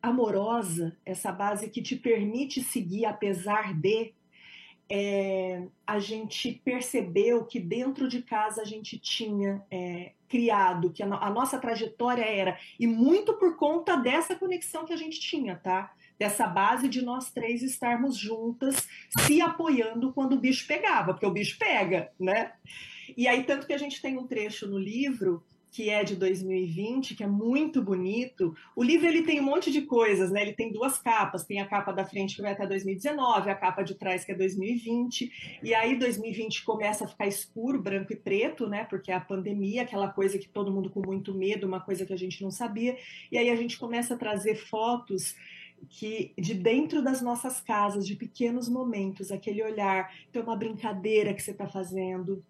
[0.03, 4.13] amorosa, essa base que te permite seguir apesar de
[4.91, 11.07] é, a gente percebeu que dentro de casa a gente tinha é, criado, que a,
[11.07, 15.93] a, nossa trajetória era, e muito por conta dessa conexão que a gente tinha, tá?
[16.19, 18.87] Dessa base de nós três estarmos juntas,
[19.21, 22.53] se apoiando quando o bicho pegava, porque o bicho pega, né?
[23.17, 25.43] E aí, tanto que a gente tem um trecho no livro
[25.75, 28.55] que é de 2020, que é muito bonito.
[28.77, 30.41] O livro ele tem um monte de coisas, né?
[30.41, 33.83] Ele tem duas capas, tem a capa da frente que vai até 2019, a capa
[33.83, 35.59] de trás que é 2020.
[35.65, 38.85] E aí 2020 começa a ficar escuro, branco e preto, né?
[38.85, 42.13] Porque é a pandemia, aquela coisa que todo mundo com muito medo, uma coisa que
[42.13, 42.97] a gente não sabia.
[43.33, 45.35] E aí a gente começa a trazer fotos
[45.89, 51.43] que de dentro das nossas casas, de pequenos momentos, aquele olhar, então uma brincadeira que
[51.43, 52.45] você está fazendo,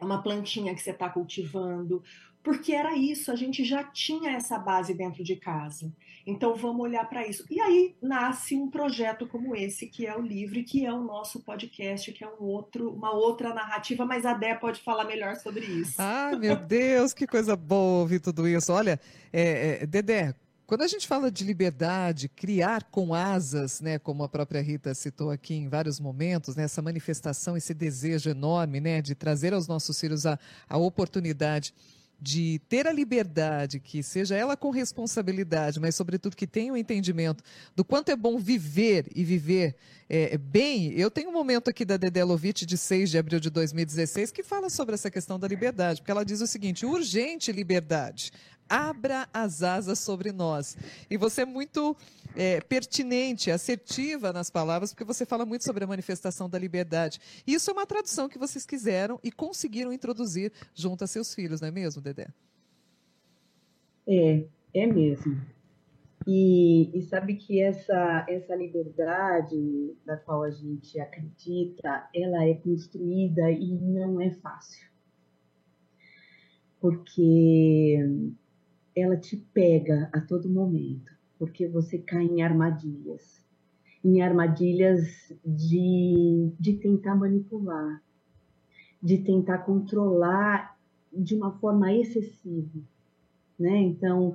[0.00, 2.02] uma plantinha que você está cultivando,
[2.48, 5.92] porque era isso, a gente já tinha essa base dentro de casa.
[6.26, 7.44] Então vamos olhar para isso.
[7.50, 11.40] E aí nasce um projeto como esse, que é o livro, que é o nosso
[11.40, 15.62] podcast, que é um outro, uma outra narrativa, mas a Dé pode falar melhor sobre
[15.66, 15.96] isso.
[15.98, 18.72] Ah, meu Deus, que coisa boa ouvir tudo isso.
[18.72, 18.98] Olha,
[19.30, 20.34] é, é, Dedé,
[20.66, 25.30] quando a gente fala de liberdade, criar com asas, né, como a própria Rita citou
[25.30, 30.00] aqui em vários momentos, né, essa manifestação, esse desejo enorme, né, de trazer aos nossos
[30.00, 31.74] filhos a, a oportunidade
[32.20, 36.76] de ter a liberdade, que seja ela com responsabilidade, mas sobretudo que tenha o um
[36.76, 37.44] entendimento
[37.76, 39.76] do quanto é bom viver e viver
[40.08, 40.92] é, bem.
[40.92, 44.42] Eu tenho um momento aqui da Dedé Lovitch, de 6 de abril de 2016, que
[44.42, 48.32] fala sobre essa questão da liberdade, porque ela diz o seguinte: urgente liberdade,
[48.68, 50.76] abra as asas sobre nós.
[51.10, 51.96] E você é muito
[52.36, 57.20] é, pertinente, assertiva nas palavras, porque você fala muito sobre a manifestação da liberdade.
[57.46, 61.68] Isso é uma tradução que vocês quiseram e conseguiram introduzir junto a seus filhos, não
[61.68, 62.28] é mesmo, Dedé?
[64.06, 65.40] É, é mesmo.
[66.26, 73.50] E, e, sabe que essa, essa liberdade da qual a gente acredita, ela é construída
[73.50, 74.86] e não é fácil.
[76.80, 77.96] Porque
[78.98, 83.38] ela te pega a todo momento porque você cai em armadilhas
[84.04, 88.02] em armadilhas de, de tentar manipular,
[89.02, 90.76] de tentar controlar
[91.12, 92.80] de uma forma excessiva,
[93.58, 93.76] né?
[93.78, 94.34] Então,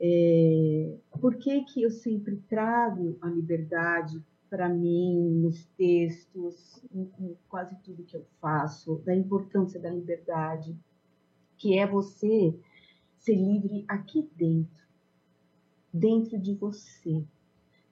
[0.00, 7.36] é, por que que eu sempre trago a liberdade para mim nos textos, em, em
[7.48, 10.76] quase tudo que eu faço, da importância da liberdade,
[11.56, 12.54] que é você
[13.24, 14.84] ser livre aqui dentro
[15.94, 17.24] dentro de você.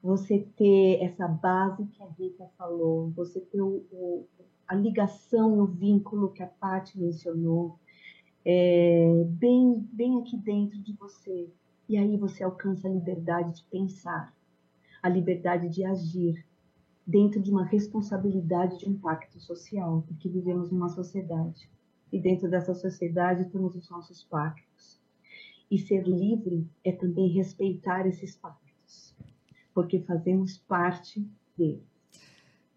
[0.03, 4.27] Você ter essa base que a Rita falou, você ter o, o,
[4.67, 7.79] a ligação, o vínculo que a Paty mencionou,
[8.45, 11.49] é, bem, bem aqui dentro de você.
[11.89, 14.35] E aí você alcança a liberdade de pensar,
[15.01, 16.45] a liberdade de agir,
[17.07, 21.71] dentro de uma responsabilidade de impacto social, porque vivemos numa sociedade.
[22.13, 25.02] E dentro dessa sociedade temos os nossos pactos.
[25.73, 29.17] E ser livre é também respeitar esses pactos,
[29.73, 31.81] porque fazemos parte deles.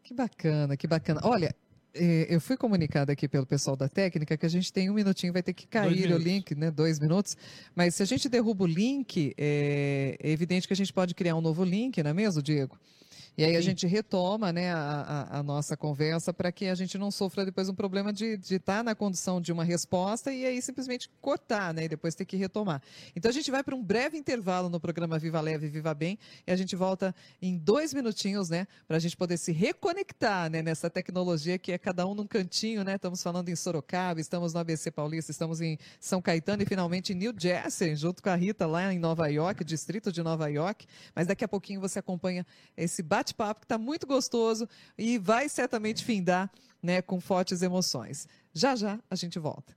[0.02, 1.20] Que bacana, que bacana.
[1.26, 1.54] Olha,
[1.94, 5.34] é, eu fui comunicada aqui pelo pessoal da técnica que a gente tem um minutinho,
[5.34, 6.72] vai ter que cair o link, né?
[6.72, 7.36] Dois minutos.
[7.76, 11.36] Mas se a gente derruba o link, é, é, evidente que a gente pode criar
[11.36, 12.80] um novo link, não é mesmo, Diego?
[13.38, 13.58] E aí Sim.
[13.58, 17.68] a gente retoma né, a, a, nossa conversa para que a gente não sofra depois
[17.68, 21.84] um problema de estar tá na condição de uma resposta e aí simplesmente cortar, né?
[21.86, 22.82] E depois ter que retomar.
[23.14, 26.18] Então a gente vai para um breve intervalo no programa Viva Leve, Viva Bem,
[26.48, 28.68] e a gente volta em dois minutinhos, né?
[28.88, 32.84] Para a gente poder se reconectar né, nessa tecnologia que é cada um num cantinho,
[32.86, 32.96] né?
[32.96, 37.16] Estamos falando em Sorocaba, estamos no ABC Paulista, estamos em São Caetano e finalmente em
[37.16, 40.88] New Jersey, junto com a Rita lá em Nova York, distrito de Nova York.
[41.14, 42.46] Mas daqui a pouquinho você acompanha
[42.78, 48.28] esse bate-papo que está muito gostoso e vai certamente findar né, com fortes emoções.
[48.54, 49.76] Já já a gente volta.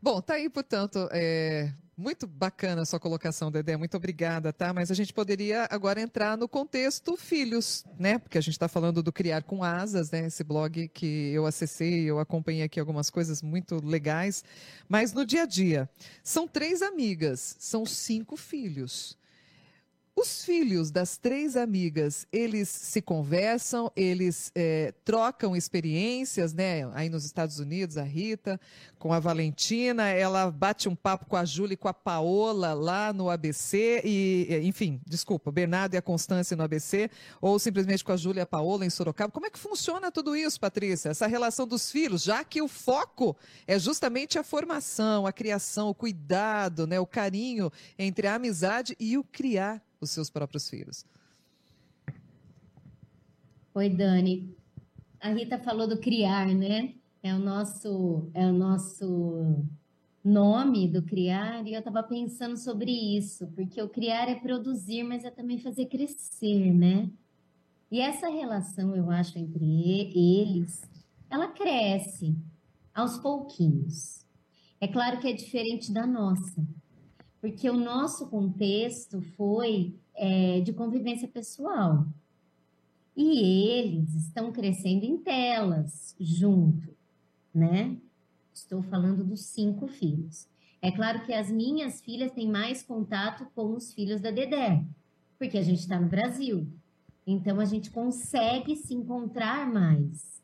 [0.00, 3.76] Bom, tá aí, portanto, é, muito bacana a sua colocação, Dedé.
[3.76, 4.72] Muito obrigada, tá?
[4.72, 8.18] Mas a gente poderia agora entrar no contexto filhos, né?
[8.18, 10.26] Porque a gente está falando do Criar com Asas, né?
[10.26, 14.44] Esse blog que eu acessei, eu acompanhei aqui algumas coisas muito legais.
[14.88, 15.88] Mas no dia a dia,
[16.22, 19.16] são três amigas, são cinco filhos.
[20.16, 26.88] Os filhos das três amigas, eles se conversam, eles é, trocam experiências, né?
[26.94, 28.60] Aí nos Estados Unidos, a Rita
[28.96, 33.12] com a Valentina, ela bate um papo com a Júlia e com a Paola lá
[33.12, 38.16] no ABC, e, enfim, desculpa, Bernardo e a Constância no ABC, ou simplesmente com a
[38.16, 39.32] Júlia e a Paola em Sorocaba.
[39.32, 41.08] Como é que funciona tudo isso, Patrícia?
[41.08, 45.94] Essa relação dos filhos, já que o foco é justamente a formação, a criação, o
[45.94, 47.00] cuidado, né?
[47.00, 51.04] O carinho entre a amizade e o criar os seus próprios filhos.
[53.74, 54.54] Oi, Dani.
[55.20, 56.94] A Rita falou do criar, né?
[57.22, 59.64] É o nosso, é o nosso
[60.22, 65.24] nome do criar, e eu estava pensando sobre isso, porque o criar é produzir, mas
[65.24, 67.10] é também fazer crescer, né?
[67.90, 70.82] E essa relação, eu acho, entre eles,
[71.28, 72.34] ela cresce
[72.94, 74.24] aos pouquinhos.
[74.80, 76.66] É claro que é diferente da nossa,
[77.44, 82.06] porque o nosso contexto foi é, de convivência pessoal.
[83.14, 86.96] E eles estão crescendo em telas junto,
[87.54, 87.98] né?
[88.50, 90.48] Estou falando dos cinco filhos.
[90.80, 94.82] É claro que as minhas filhas têm mais contato com os filhos da Dedé,
[95.38, 96.66] porque a gente está no Brasil.
[97.26, 100.42] Então a gente consegue se encontrar mais.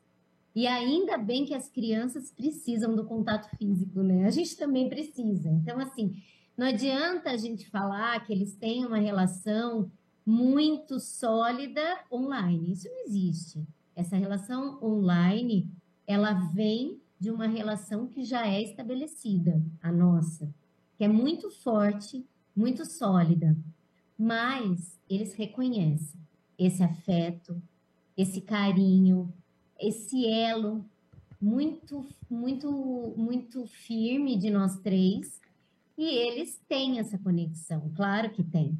[0.53, 4.27] E ainda bem que as crianças precisam do contato físico, né?
[4.27, 5.49] A gente também precisa.
[5.49, 6.21] Então, assim,
[6.57, 9.91] não adianta a gente falar que eles têm uma relação
[10.25, 12.71] muito sólida online.
[12.71, 13.65] Isso não existe.
[13.95, 15.69] Essa relação online,
[16.05, 20.53] ela vem de uma relação que já é estabelecida, a nossa,
[20.97, 23.55] que é muito forte, muito sólida.
[24.17, 26.19] Mas eles reconhecem
[26.57, 27.61] esse afeto,
[28.15, 29.33] esse carinho,
[29.79, 30.85] esse elo
[31.41, 35.41] muito, muito, muito firme de nós três
[35.97, 38.77] e eles têm essa conexão, claro que tem.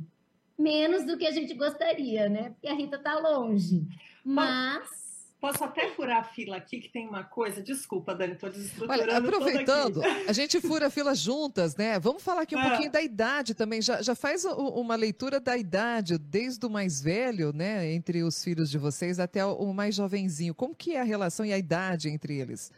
[0.58, 2.52] Menos do que a gente gostaria, né?
[2.52, 3.88] Porque a Rita está longe.
[4.24, 5.02] Mas.
[5.39, 7.63] Posso até furar a fila aqui, que tem uma coisa.
[7.63, 9.02] Desculpa, Dani, estou desestruturando.
[9.02, 12.00] Olha, aproveitando, a gente fura a fila juntas, né?
[12.00, 12.69] Vamos falar aqui um ah.
[12.69, 13.82] pouquinho da idade também.
[13.82, 17.91] Já, já faz uma leitura da idade, desde o mais velho, né?
[17.91, 20.54] Entre os filhos de vocês até o mais jovenzinho.
[20.54, 22.71] Como que é a relação e a idade entre eles?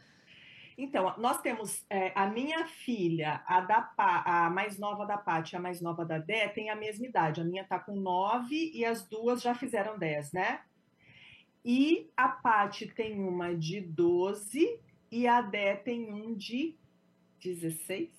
[0.76, 5.60] Então, nós temos é, a minha filha, a, da, a mais nova da Paty a
[5.60, 7.40] mais nova da Dé, tem a mesma idade.
[7.40, 10.60] A minha está com 9 e as duas já fizeram 10, né?
[11.64, 14.78] E a Paty tem uma de 12
[15.10, 16.74] e a Dé tem um de
[17.40, 18.10] 16?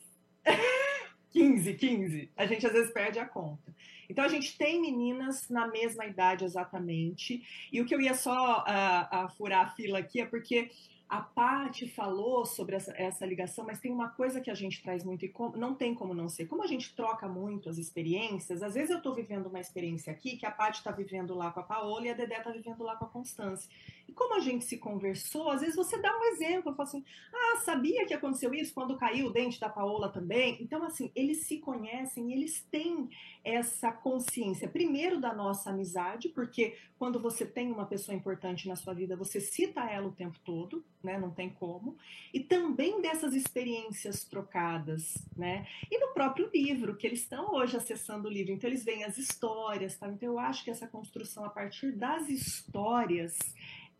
[1.31, 2.31] 15, 15.
[2.37, 3.75] A gente às vezes perde a conta.
[4.09, 7.43] Então a gente tem meninas na mesma idade exatamente.
[7.71, 10.71] E o que eu ia só uh, uh, furar a fila aqui é porque
[11.07, 15.03] a Paty falou sobre essa, essa, ligação, mas tem uma coisa que a gente traz
[15.03, 16.47] muito e com, não tem como não ser.
[16.47, 20.35] Como a gente troca muito as experiências, às vezes eu estou vivendo uma experiência aqui
[20.35, 22.95] que a Paty está vivendo lá com a Paola e a Dedé está vivendo lá
[22.95, 23.69] com a Constância.
[24.07, 27.59] E como a gente se conversou, às vezes você dá um exemplo, fala assim, ah,
[27.61, 30.57] sabia que aconteceu isso quando caiu o dente da Paola também?
[30.61, 33.09] Então, assim, eles se conhecem, eles têm
[33.43, 38.93] essa consciência, primeiro da nossa amizade, porque quando você tem uma pessoa importante na sua
[38.93, 41.17] vida, você cita ela o tempo todo, né?
[41.19, 41.97] Não tem como.
[42.33, 45.67] E também dessas experiências trocadas, né?
[45.91, 49.17] E no próprio livro, que eles estão hoje acessando o livro, então eles veem as
[49.17, 50.07] histórias, tá?
[50.07, 53.37] Então eu acho que essa construção a partir das histórias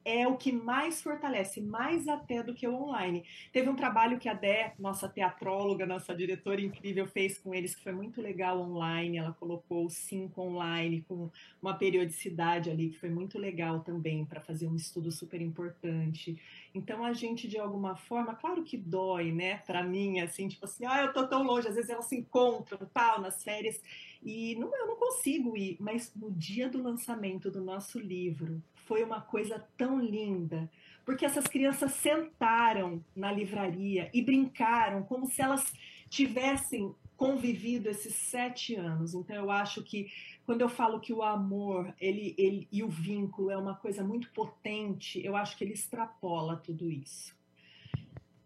[0.05, 3.25] é o que mais fortalece, mais até do que o online.
[3.51, 7.83] Teve um trabalho que a Dé, nossa teatróloga, nossa diretora incrível, fez com eles, que
[7.83, 9.17] foi muito legal online.
[9.17, 14.67] Ela colocou cinco online com uma periodicidade ali, que foi muito legal também, para fazer
[14.67, 16.39] um estudo super importante.
[16.73, 20.85] Então a gente de alguma forma, claro que dói, né, para mim assim, tipo assim,
[20.85, 23.81] ah, eu tô tão longe, às vezes elas se encontram, tal, nas férias,
[24.25, 29.03] e não, eu não consigo ir, mas no dia do lançamento do nosso livro, foi
[29.03, 30.69] uma coisa tão linda,
[31.05, 35.71] porque essas crianças sentaram na livraria e brincaram como se elas
[36.09, 39.13] tivessem convivido esses sete anos.
[39.13, 40.11] Então eu acho que
[40.43, 44.31] quando eu falo que o amor ele, ele e o vínculo é uma coisa muito
[44.31, 47.35] potente, eu acho que ele extrapola tudo isso.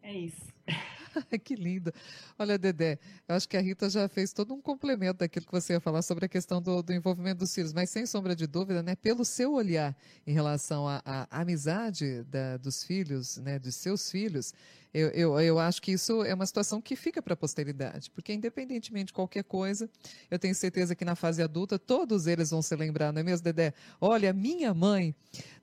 [0.01, 0.53] É isso.
[1.43, 1.93] que lindo.
[2.37, 5.73] Olha, Dedé, eu acho que a Rita já fez todo um complemento daquilo que você
[5.73, 8.81] ia falar sobre a questão do, do envolvimento dos filhos, mas sem sombra de dúvida,
[8.83, 9.95] né, pelo seu olhar
[10.25, 14.53] em relação à amizade da, dos filhos, né, dos seus filhos,
[14.91, 18.33] eu, eu, eu acho que isso é uma situação que fica para a posteridade, porque
[18.33, 19.87] independentemente de qualquer coisa,
[20.31, 23.43] eu tenho certeza que na fase adulta todos eles vão se lembrar, não é mesmo,
[23.43, 23.73] Dedé?
[24.01, 25.13] Olha, minha mãe,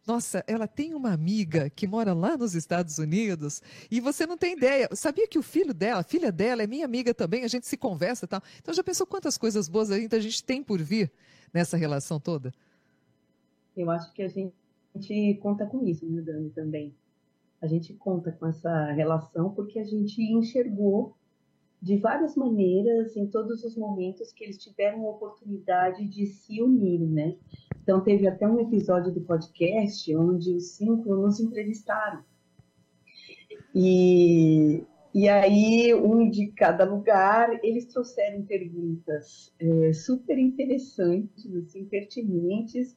[0.07, 3.61] nossa, ela tem uma amiga que mora lá nos Estados Unidos
[3.91, 4.89] e você não tem ideia.
[4.93, 7.77] Sabia que o filho dela, a filha dela, é minha amiga também, a gente se
[7.77, 8.41] conversa e tal.
[8.63, 11.11] Então já pensou quantas coisas boas ainda a gente tem por vir
[11.53, 12.55] nessa relação toda?
[13.77, 16.95] Eu acho que a gente conta com isso, né, Dani, também
[17.67, 21.17] a gente conta com essa relação porque a gente enxergou
[21.83, 27.01] de várias maneiras em todos os momentos que eles tiveram a oportunidade de se unir,
[27.01, 27.37] né?
[27.83, 32.25] Então teve até um episódio do podcast onde os cinco nos entrevistaram.
[33.75, 42.97] E, e aí, um de cada lugar, eles trouxeram perguntas é, super interessantes, assim, pertinentes,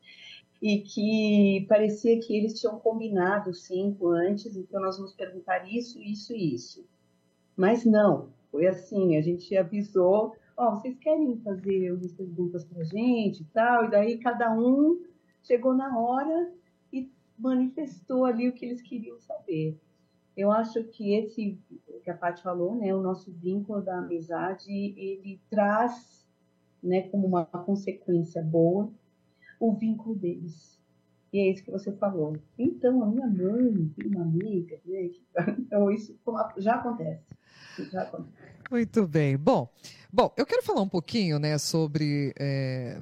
[0.62, 6.34] e que parecia que eles tinham combinado cinco antes, então nós vamos perguntar isso, isso
[6.34, 6.86] e isso.
[7.56, 12.82] Mas não, foi assim, a gente avisou, ó, oh, vocês querem fazer umas perguntas para
[12.82, 15.02] a gente e tal, e daí cada um
[15.44, 16.52] chegou na hora
[16.92, 19.78] e manifestou ali o que eles queriam saber.
[20.36, 21.58] Eu acho que esse
[22.04, 26.26] que a Paty falou, né, o nosso vínculo da amizade, ele traz,
[26.82, 28.90] né, como uma consequência boa
[29.60, 30.80] o vínculo deles.
[31.32, 32.38] E é isso que você falou.
[32.58, 35.12] Então, a minha mãe tem uma amiga, né?
[35.60, 36.18] Então, isso
[36.58, 37.24] já acontece.
[37.92, 38.50] Já acontece.
[38.72, 39.38] Muito bem.
[39.38, 39.70] Bom,
[40.12, 43.00] bom, eu quero falar um pouquinho, né, sobre é,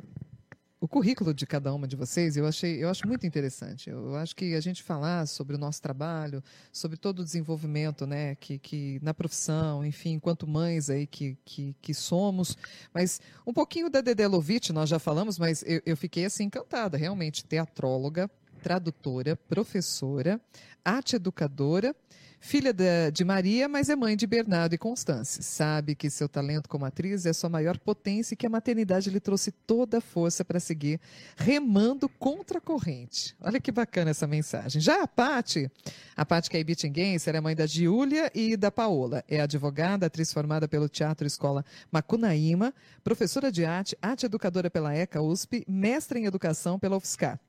[0.79, 3.89] o currículo de cada uma de vocês, eu achei, eu acho muito interessante.
[3.89, 8.35] Eu acho que a gente falar sobre o nosso trabalho, sobre todo o desenvolvimento, né,
[8.35, 12.55] que, que na profissão, enfim, enquanto mães aí que, que, que somos,
[12.93, 16.95] mas um pouquinho da Dedé Lovitch, nós já falamos, mas eu, eu fiquei assim encantada,
[16.95, 18.29] realmente, teatróloga,
[18.61, 20.39] tradutora, professora,
[20.85, 21.95] arte educadora
[22.39, 25.41] Filha de, Maria, mas é mãe de Bernardo e Constância.
[25.41, 29.19] Sabe que seu talento como atriz é sua maior potência e que a maternidade lhe
[29.19, 30.99] trouxe toda a força para seguir
[31.35, 33.35] remando contra a corrente.
[33.41, 34.79] Olha que bacana essa mensagem.
[34.81, 35.69] Já a Pati,
[36.15, 39.23] a Pati que é ibitinguense, é mãe da Giulia e da Paola.
[39.27, 42.73] É advogada, atriz formada pelo Teatro Escola Macunaíma,
[43.03, 47.39] professora de arte, arte educadora pela ECA USP, mestra em educação pela UFSCar.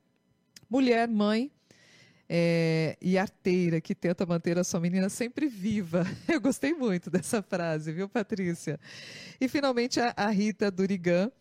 [0.69, 1.51] Mulher, mãe,
[2.29, 6.05] é, e arteira, que tenta manter a sua menina sempre viva.
[6.29, 8.79] Eu gostei muito dessa frase, viu, Patrícia?
[9.41, 11.31] E finalmente a, a Rita Durigan,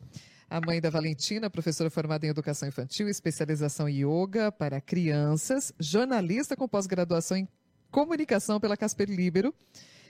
[0.48, 6.56] a mãe da Valentina, professora formada em educação infantil, especialização em yoga para crianças, jornalista
[6.56, 7.46] com pós-graduação em
[7.90, 9.54] comunicação pela Casper Libero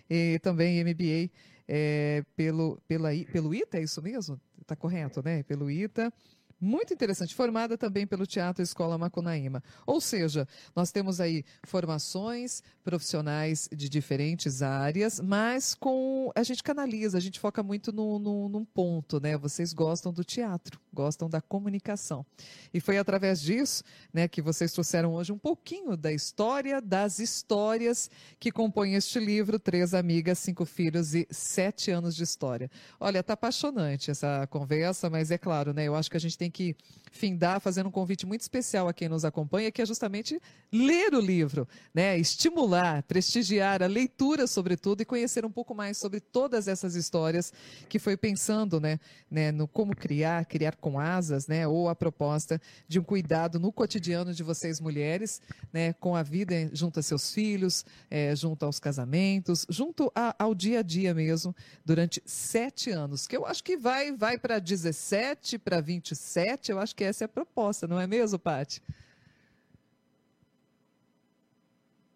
[0.08, 1.30] e também MBA
[1.66, 4.40] é, pelo, pela, pelo ITA, é isso mesmo?
[4.60, 5.42] Está correto, né?
[5.42, 6.12] Pelo ITA
[6.60, 9.62] muito interessante, formada também pelo Teatro Escola Macunaíma.
[9.86, 17.18] Ou seja, nós temos aí formações profissionais de diferentes áreas, mas com a gente canaliza,
[17.18, 19.36] a gente foca muito no, no, num ponto, né?
[19.36, 22.24] Vocês gostam do teatro, gostam da comunicação.
[22.72, 28.10] E foi através disso né, que vocês trouxeram hoje um pouquinho da história, das histórias
[28.38, 32.70] que compõem este livro, Três Amigas, Cinco Filhos e Sete Anos de História.
[32.98, 35.84] Olha, tá apaixonante essa conversa, mas é claro, né?
[35.84, 36.76] Eu acho que a gente tem tem que
[37.10, 40.40] findar fazendo um convite muito especial a quem nos acompanha, que é justamente
[40.72, 42.18] ler o livro, né?
[42.18, 47.52] Estimular, prestigiar a leitura, sobretudo, e conhecer um pouco mais sobre todas essas histórias
[47.88, 51.66] que foi pensando, né, né no como criar, criar com asas, né?
[51.66, 55.40] Ou a proposta de um cuidado no cotidiano de vocês mulheres,
[55.72, 55.92] né?
[55.94, 60.80] Com a vida junto a seus filhos, é, junto aos casamentos, junto a, ao dia
[60.80, 65.80] a dia mesmo, durante sete anos, que eu acho que vai, vai para 17, para
[65.80, 68.80] 27, sete, eu acho que essa é a proposta, não é mesmo, Pati?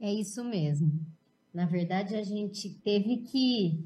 [0.01, 0.93] É isso mesmo.
[1.53, 3.85] Na verdade, a gente teve que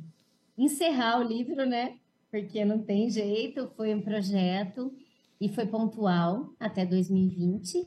[0.56, 1.98] encerrar o livro, né?
[2.30, 4.92] Porque não tem jeito, foi um projeto
[5.40, 7.86] e foi pontual até 2020,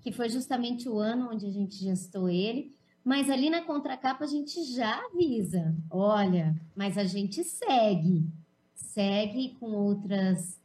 [0.00, 4.26] que foi justamente o ano onde a gente gestou ele, Mas ali na contracapa a
[4.26, 8.28] gente já avisa, olha, mas a gente segue,
[8.74, 10.59] segue com outras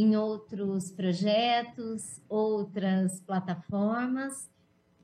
[0.00, 4.48] em outros projetos, outras plataformas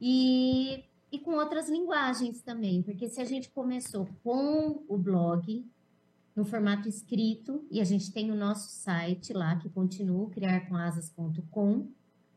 [0.00, 5.66] e, e com outras linguagens também, porque se a gente começou com o blog
[6.34, 11.88] no formato escrito e a gente tem o nosso site lá que continua criarcomasas.com,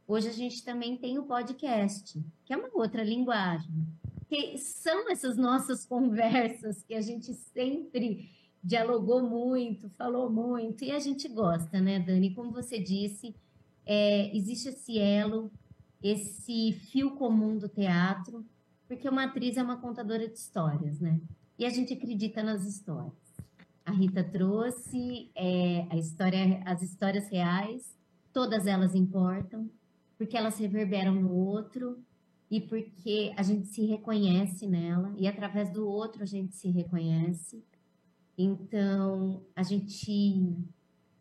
[0.08, 3.86] hoje a gente também tem o podcast, que é uma outra linguagem.
[4.28, 8.30] Que são essas nossas conversas que a gente sempre
[8.68, 12.36] dialogou muito, falou muito, e a gente gosta, né, Dani?
[12.36, 13.34] Como você disse,
[13.86, 15.50] é, existe esse elo,
[16.04, 18.46] esse fio comum do teatro,
[18.86, 21.22] porque uma atriz é uma contadora de histórias, né?
[21.58, 23.14] E a gente acredita nas histórias.
[23.86, 27.98] A Rita trouxe é, a história, as histórias reais,
[28.34, 29.70] todas elas importam,
[30.18, 32.04] porque elas reverberam no outro
[32.52, 37.64] e porque a gente se reconhece nela, e através do outro a gente se reconhece.
[38.38, 40.56] Então, a gente,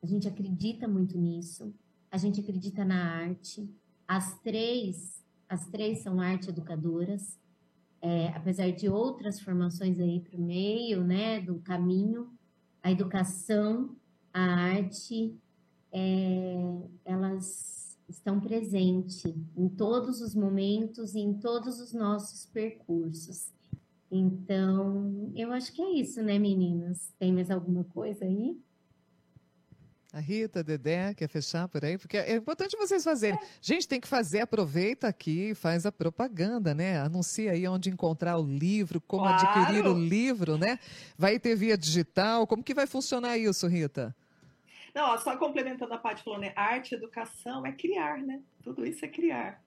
[0.02, 1.74] a gente acredita muito nisso,
[2.10, 3.68] a gente acredita na arte.
[4.06, 7.38] As três, as três são arte educadoras,
[8.02, 12.30] é, apesar de outras formações aí para o meio, né, do caminho,
[12.82, 13.96] a educação,
[14.32, 15.34] a arte,
[15.90, 19.24] é, elas estão presentes
[19.56, 23.55] em todos os momentos e em todos os nossos percursos.
[24.10, 27.12] Então, eu acho que é isso, né, meninas?
[27.18, 28.56] Tem mais alguma coisa aí?
[30.12, 31.98] A Rita, a Dedé, quer fechar por aí?
[31.98, 33.38] Porque é importante vocês fazerem.
[33.60, 36.98] Gente, tem que fazer, aproveita aqui, faz a propaganda, né?
[36.98, 39.46] Anuncia aí onde encontrar o livro, como claro.
[39.46, 40.78] adquirir o livro, né?
[41.18, 44.16] Vai ter via digital, como que vai funcionar isso, Rita?
[44.94, 46.52] Não, só complementando a parte falando, né?
[46.56, 48.40] Arte, educação é criar, né?
[48.62, 49.62] Tudo isso é criar.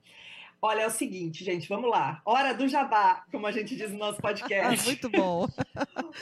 [0.62, 2.20] Olha, é o seguinte, gente, vamos lá.
[2.22, 4.84] Hora do jabá, como a gente diz no nosso podcast.
[4.84, 5.48] Muito bom.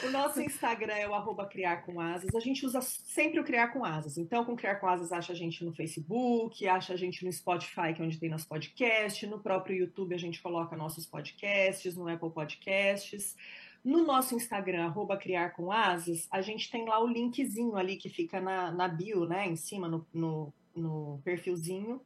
[0.05, 2.33] o nosso Instagram é o arroba Criar com Asas.
[2.33, 4.17] A gente usa sempre o Criar com Asas.
[4.17, 7.93] Então, com Criar com Asas, acha a gente no Facebook, acha a gente no Spotify,
[7.93, 9.27] que é onde tem nosso podcast.
[9.27, 13.35] No próprio YouTube, a gente coloca nossos podcasts, no Apple Podcasts.
[13.83, 18.09] No nosso Instagram, arroba Criar com Asas, a gente tem lá o linkzinho ali que
[18.09, 19.47] fica na, na bio, né?
[19.47, 22.01] Em cima, no, no, no perfilzinho.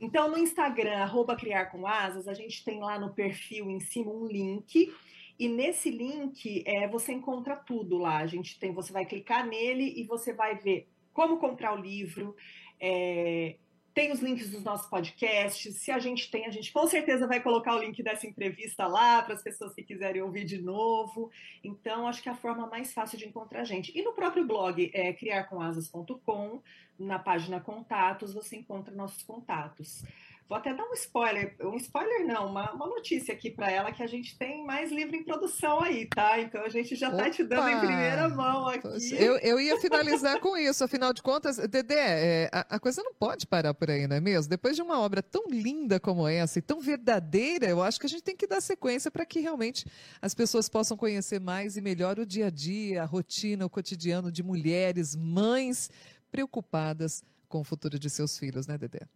[0.00, 4.10] Então, no Instagram, arroba Criar com Asas, a gente tem lá no perfil em cima
[4.10, 4.92] um link.
[5.38, 8.18] E nesse link é, você encontra tudo lá.
[8.18, 12.36] A gente tem, você vai clicar nele e você vai ver como comprar o livro,
[12.80, 13.56] é,
[13.98, 15.74] tem os links dos nossos podcasts.
[15.74, 19.20] Se a gente tem, a gente com certeza vai colocar o link dessa entrevista lá
[19.22, 21.32] para as pessoas que quiserem ouvir de novo.
[21.64, 23.90] Então, acho que é a forma mais fácil de encontrar a gente.
[23.98, 26.62] E no próprio blog, é criarcomasas.com,
[26.96, 30.04] na página contatos, você encontra nossos contatos.
[30.48, 34.02] Vou até dar um spoiler, um spoiler não, uma, uma notícia aqui para ela que
[34.02, 36.40] a gente tem mais livro em produção aí, tá?
[36.40, 37.18] Então a gente já Opa!
[37.18, 39.14] tá te dando em primeira mão aqui.
[39.14, 43.12] Eu, eu ia finalizar com isso, afinal de contas, Dedé, é, a, a, coisa não
[43.12, 44.48] pode parar por aí, não é mesmo?
[44.48, 48.08] Depois de uma obra tão linda como essa e tão verdadeira, eu acho que a
[48.08, 49.84] gente tem que dar sequência para que realmente
[50.22, 54.32] as pessoas possam conhecer mais e melhor o dia a dia, a rotina, o cotidiano
[54.32, 55.90] de mulheres, mães
[56.30, 59.06] preocupadas com o futuro de seus filhos, né, Dedé?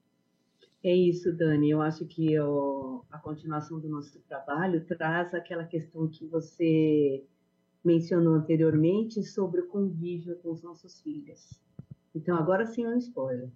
[0.84, 1.70] É isso, Dani.
[1.70, 7.24] Eu acho que ó, a continuação do nosso trabalho traz aquela questão que você
[7.84, 11.60] mencionou anteriormente sobre o convívio com os nossos filhos.
[12.14, 13.50] Então, agora sim é um spoiler.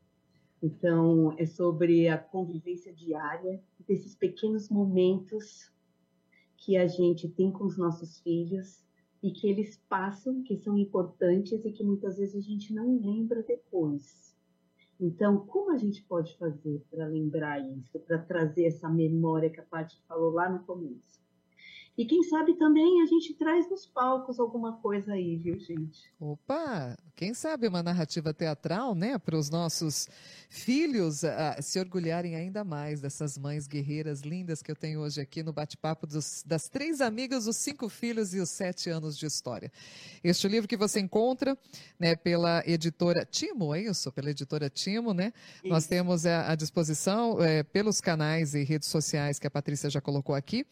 [0.63, 5.71] Então, é sobre a convivência diária, desses pequenos momentos
[6.57, 8.85] que a gente tem com os nossos filhos
[9.23, 13.43] e que eles passam, que são importantes e que muitas vezes a gente não lembra
[13.43, 14.26] depois.
[14.99, 19.65] Então, como a gente pode fazer para lembrar isso, para trazer essa memória que a
[19.65, 21.26] Paty falou lá no começo?
[21.97, 26.13] E quem sabe também a gente traz nos palcos alguma coisa aí, viu, gente?
[26.21, 26.95] Opa!
[27.15, 30.07] Quem sabe uma narrativa teatral, né, para os nossos
[30.51, 35.43] filhos uh, se orgulharem ainda mais dessas mães guerreiras lindas que eu tenho hoje aqui
[35.43, 39.73] no bate-papo das três amigas, os cinco filhos e os sete anos de história.
[40.23, 41.57] Este livro que você encontra,
[41.99, 44.13] né, pela editora Timo, é isso?
[44.13, 45.33] Pela editora Timo, né?
[45.65, 45.69] Isso.
[45.69, 50.35] Nós temos à disposição é, pelos canais e redes sociais que a Patrícia já colocou
[50.35, 50.67] aqui.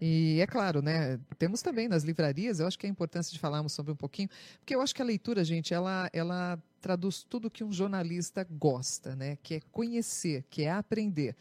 [0.00, 1.20] E é claro, né?
[1.38, 4.74] Temos também nas livrarias, eu acho que é importante de falarmos sobre um pouquinho, porque
[4.74, 9.36] eu acho que a leitura, gente, ela, ela traduz tudo que um jornalista gosta, né?
[9.42, 11.36] Que é conhecer, que é aprender.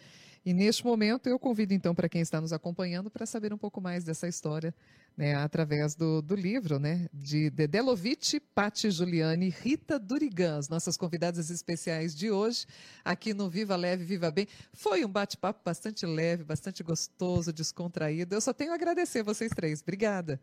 [0.45, 3.81] E neste momento eu convido então para quem está nos acompanhando para saber um pouco
[3.81, 4.73] mais dessa história,
[5.17, 11.49] né, através do, do livro, né, de Dedelovitch, Patti Giuliani, Rita Durigan, as nossas convidadas
[11.49, 12.65] especiais de hoje,
[13.03, 14.47] aqui no Viva Leve, Viva Bem.
[14.71, 18.33] Foi um bate-papo bastante leve, bastante gostoso, descontraído.
[18.33, 19.81] Eu só tenho a agradecer vocês três.
[19.81, 20.39] Obrigada.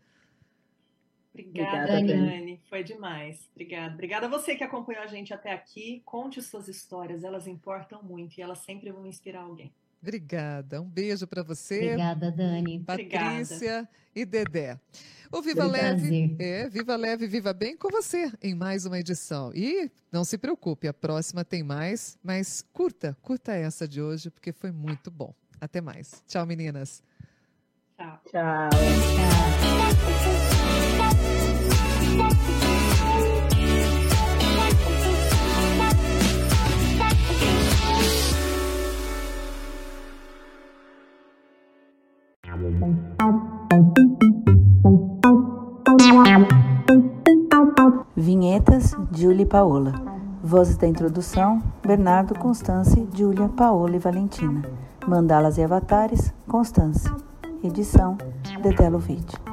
[1.33, 2.59] Obrigada, Obrigada Dani.
[2.69, 3.47] Foi demais.
[3.51, 3.93] Obrigada.
[3.93, 6.01] Obrigada a você que acompanhou a gente até aqui.
[6.03, 9.71] Conte suas histórias, elas importam muito e elas sempre vão inspirar alguém.
[10.01, 10.81] Obrigada.
[10.81, 11.75] Um beijo para você.
[11.75, 12.79] Obrigada, Dani.
[12.79, 13.89] Patrícia Obrigada.
[14.15, 14.79] e Dedé.
[15.31, 19.51] O Viva Leve, é, Viva Leve, Viva Bem com você em mais uma edição.
[19.53, 24.53] E não se preocupe, a próxima tem mais, mas curta, curta essa de hoje porque
[24.53, 25.33] foi muito bom.
[25.59, 26.23] Até mais.
[26.27, 27.03] Tchau, meninas.
[27.97, 28.21] Tchau.
[28.31, 28.69] Tchau.
[48.15, 49.93] Vinhetas, Julie e Paola.
[50.43, 54.63] Vozes da introdução, Bernardo, Constance, Júlia, Paola e Valentina.
[55.07, 57.09] Mandalas e avatares, Constance.
[57.63, 58.17] Edição,
[58.61, 59.46] Dedelo Vídeo.